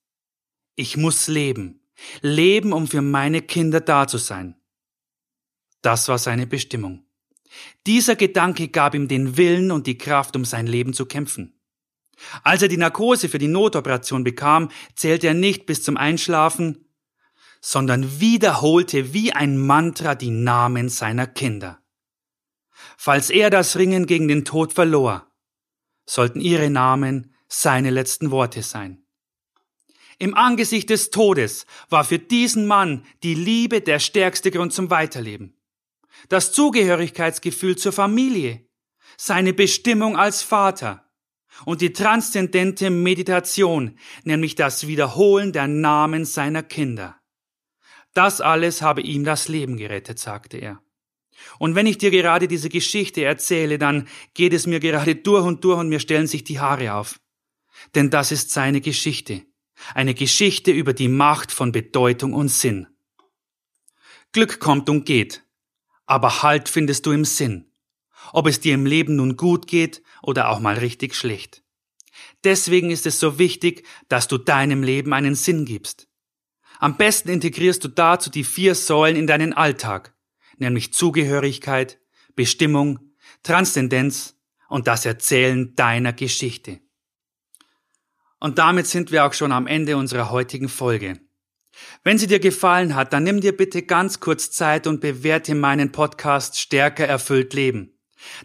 Ich 0.76 0.96
muss 0.96 1.28
leben. 1.28 1.80
Leben, 2.20 2.72
um 2.72 2.86
für 2.86 3.02
meine 3.02 3.42
Kinder 3.42 3.80
da 3.80 4.06
zu 4.06 4.18
sein. 4.18 4.56
Das 5.82 6.08
war 6.08 6.18
seine 6.18 6.46
Bestimmung. 6.46 7.04
Dieser 7.86 8.16
Gedanke 8.16 8.68
gab 8.68 8.94
ihm 8.94 9.06
den 9.06 9.36
Willen 9.36 9.70
und 9.70 9.86
die 9.86 9.98
Kraft, 9.98 10.34
um 10.34 10.44
sein 10.44 10.66
Leben 10.66 10.92
zu 10.92 11.06
kämpfen. 11.06 11.60
Als 12.42 12.62
er 12.62 12.68
die 12.68 12.76
Narkose 12.76 13.28
für 13.28 13.38
die 13.38 13.48
Notoperation 13.48 14.24
bekam, 14.24 14.70
zählte 14.94 15.28
er 15.28 15.34
nicht 15.34 15.66
bis 15.66 15.82
zum 15.82 15.96
Einschlafen, 15.96 16.84
sondern 17.60 18.20
wiederholte 18.20 19.14
wie 19.14 19.32
ein 19.32 19.58
Mantra 19.58 20.14
die 20.14 20.30
Namen 20.30 20.88
seiner 20.88 21.26
Kinder. 21.26 21.80
Falls 22.96 23.30
er 23.30 23.50
das 23.50 23.76
Ringen 23.76 24.06
gegen 24.06 24.28
den 24.28 24.44
Tod 24.44 24.72
verlor, 24.72 25.30
sollten 26.06 26.40
ihre 26.40 26.70
Namen 26.70 27.34
seine 27.48 27.90
letzten 27.90 28.30
Worte 28.30 28.62
sein. 28.62 29.04
Im 30.18 30.34
Angesicht 30.34 30.90
des 30.90 31.10
Todes 31.10 31.66
war 31.88 32.04
für 32.04 32.18
diesen 32.18 32.66
Mann 32.66 33.04
die 33.22 33.34
Liebe 33.34 33.80
der 33.80 33.98
stärkste 33.98 34.50
Grund 34.50 34.72
zum 34.72 34.90
Weiterleben. 34.90 35.56
Das 36.28 36.52
Zugehörigkeitsgefühl 36.52 37.76
zur 37.76 37.92
Familie, 37.92 38.66
seine 39.16 39.52
Bestimmung 39.52 40.16
als 40.16 40.42
Vater 40.42 41.03
und 41.64 41.80
die 41.80 41.92
transzendente 41.92 42.90
Meditation, 42.90 43.98
nämlich 44.24 44.54
das 44.54 44.86
Wiederholen 44.86 45.52
der 45.52 45.68
Namen 45.68 46.24
seiner 46.24 46.62
Kinder. 46.62 47.16
Das 48.12 48.40
alles 48.40 48.82
habe 48.82 49.02
ihm 49.02 49.24
das 49.24 49.48
Leben 49.48 49.76
gerettet, 49.76 50.18
sagte 50.18 50.58
er. 50.58 50.80
Und 51.58 51.74
wenn 51.74 51.86
ich 51.86 51.98
dir 51.98 52.10
gerade 52.10 52.48
diese 52.48 52.68
Geschichte 52.68 53.24
erzähle, 53.24 53.78
dann 53.78 54.08
geht 54.34 54.52
es 54.52 54.66
mir 54.66 54.80
gerade 54.80 55.16
durch 55.16 55.44
und 55.44 55.64
durch 55.64 55.78
und 55.80 55.88
mir 55.88 56.00
stellen 56.00 56.26
sich 56.26 56.44
die 56.44 56.60
Haare 56.60 56.94
auf. 56.94 57.20
Denn 57.94 58.10
das 58.10 58.32
ist 58.32 58.50
seine 58.50 58.80
Geschichte. 58.80 59.42
Eine 59.94 60.14
Geschichte 60.14 60.70
über 60.70 60.92
die 60.92 61.08
Macht 61.08 61.52
von 61.52 61.72
Bedeutung 61.72 62.32
und 62.32 62.48
Sinn. 62.48 62.86
Glück 64.32 64.60
kommt 64.60 64.88
und 64.88 65.04
geht, 65.04 65.44
aber 66.06 66.42
Halt 66.42 66.68
findest 66.68 67.06
du 67.06 67.12
im 67.12 67.24
Sinn. 67.24 67.70
Ob 68.32 68.46
es 68.46 68.60
dir 68.60 68.74
im 68.74 68.86
Leben 68.86 69.16
nun 69.16 69.36
gut 69.36 69.66
geht 69.66 70.02
oder 70.22 70.48
auch 70.48 70.60
mal 70.60 70.78
richtig 70.78 71.14
schlecht. 71.14 71.62
Deswegen 72.44 72.90
ist 72.90 73.06
es 73.06 73.20
so 73.20 73.38
wichtig, 73.38 73.86
dass 74.08 74.28
du 74.28 74.38
deinem 74.38 74.82
Leben 74.82 75.12
einen 75.12 75.34
Sinn 75.34 75.64
gibst. 75.64 76.08
Am 76.78 76.96
besten 76.96 77.28
integrierst 77.28 77.84
du 77.84 77.88
dazu 77.88 78.30
die 78.30 78.44
vier 78.44 78.74
Säulen 78.74 79.16
in 79.16 79.26
deinen 79.26 79.52
Alltag, 79.52 80.14
nämlich 80.58 80.92
Zugehörigkeit, 80.92 81.98
Bestimmung, 82.34 82.98
Transzendenz 83.42 84.36
und 84.68 84.86
das 84.86 85.06
Erzählen 85.06 85.74
deiner 85.76 86.12
Geschichte. 86.12 86.80
Und 88.40 88.58
damit 88.58 88.86
sind 88.86 89.12
wir 89.12 89.24
auch 89.24 89.32
schon 89.32 89.52
am 89.52 89.66
Ende 89.66 89.96
unserer 89.96 90.30
heutigen 90.30 90.68
Folge. 90.68 91.20
Wenn 92.02 92.18
sie 92.18 92.26
dir 92.26 92.40
gefallen 92.40 92.94
hat, 92.94 93.12
dann 93.12 93.24
nimm 93.24 93.40
dir 93.40 93.56
bitte 93.56 93.82
ganz 93.82 94.20
kurz 94.20 94.50
Zeit 94.50 94.86
und 94.86 95.00
bewerte 95.00 95.54
meinen 95.54 95.92
Podcast 95.92 96.60
Stärker 96.60 97.06
erfüllt 97.06 97.54
Leben. 97.54 97.93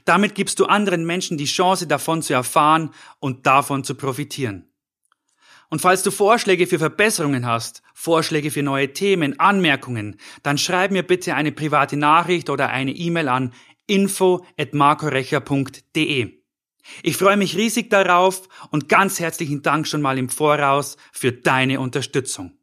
Damit 0.05 0.35
gibst 0.35 0.59
du 0.59 0.65
anderen 0.65 1.05
Menschen 1.05 1.37
die 1.37 1.45
Chance 1.45 1.87
davon 1.87 2.21
zu 2.21 2.33
erfahren 2.33 2.91
und 3.19 3.45
davon 3.45 3.83
zu 3.83 3.95
profitieren. 3.95 4.69
Und 5.69 5.81
falls 5.81 6.03
du 6.03 6.11
Vorschläge 6.11 6.67
für 6.67 6.79
Verbesserungen 6.79 7.45
hast, 7.45 7.83
Vorschläge 7.93 8.49
für 8.49 8.63
neue 8.63 8.93
Themen, 8.93 9.37
Anmerkungen, 9.39 10.15
dann 10.41 10.57
schreib 10.57 10.89
mir 10.91 11.03
bitte 11.03 11.35
eine 11.35 11.51
private 11.51 11.95
Nachricht 11.95 12.49
oder 12.49 12.69
eine 12.69 12.91
E-Mail 12.91 13.27
an 13.27 13.53
info@markorecher.de. 13.85 16.39
Ich 17.03 17.17
freue 17.17 17.37
mich 17.37 17.55
riesig 17.55 17.91
darauf 17.91 18.49
und 18.71 18.89
ganz 18.89 19.19
herzlichen 19.19 19.61
Dank 19.61 19.87
schon 19.87 20.01
mal 20.01 20.17
im 20.17 20.29
Voraus 20.29 20.97
für 21.11 21.31
deine 21.31 21.79
Unterstützung. 21.79 22.57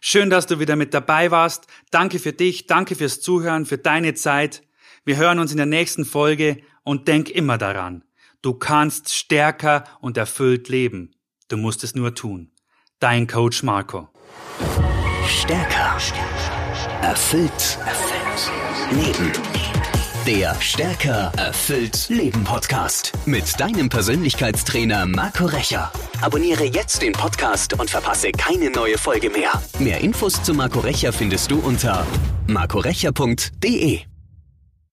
Schön, 0.00 0.30
dass 0.30 0.46
du 0.46 0.58
wieder 0.58 0.76
mit 0.76 0.94
dabei 0.94 1.30
warst. 1.30 1.66
Danke 1.90 2.18
für 2.18 2.32
dich, 2.32 2.66
danke 2.66 2.96
fürs 2.96 3.20
Zuhören, 3.20 3.66
für 3.66 3.76
deine 3.76 4.14
Zeit. 4.14 4.62
Wir 5.04 5.16
hören 5.16 5.38
uns 5.38 5.50
in 5.50 5.56
der 5.56 5.66
nächsten 5.66 6.04
Folge 6.04 6.58
und 6.82 7.08
denk 7.08 7.30
immer 7.30 7.56
daran. 7.58 8.04
Du 8.42 8.54
kannst 8.54 9.12
stärker 9.14 9.84
und 10.00 10.16
erfüllt 10.16 10.68
leben. 10.68 11.12
Du 11.48 11.56
musst 11.56 11.84
es 11.84 11.94
nur 11.94 12.14
tun. 12.14 12.52
Dein 12.98 13.26
Coach 13.26 13.62
Marco. 13.62 14.08
Stärker. 15.26 15.96
Erfüllt. 17.02 17.78
Erfüllt. 17.86 18.20
Leben. 18.92 19.32
Der 20.26 20.54
Stärker 20.60 21.32
erfüllt 21.38 22.08
Leben 22.10 22.44
Podcast 22.44 23.12
mit 23.24 23.58
deinem 23.58 23.88
Persönlichkeitstrainer 23.88 25.06
Marco 25.06 25.46
Recher. 25.46 25.90
Abonniere 26.20 26.64
jetzt 26.64 27.00
den 27.00 27.12
Podcast 27.12 27.72
und 27.80 27.88
verpasse 27.88 28.30
keine 28.32 28.70
neue 28.70 28.98
Folge 28.98 29.30
mehr. 29.30 29.50
Mehr 29.78 30.00
Infos 30.00 30.42
zu 30.42 30.52
Marco 30.52 30.80
Recher 30.80 31.12
findest 31.12 31.50
du 31.50 31.58
unter 31.60 32.06
marcorecher.de. 32.46 34.09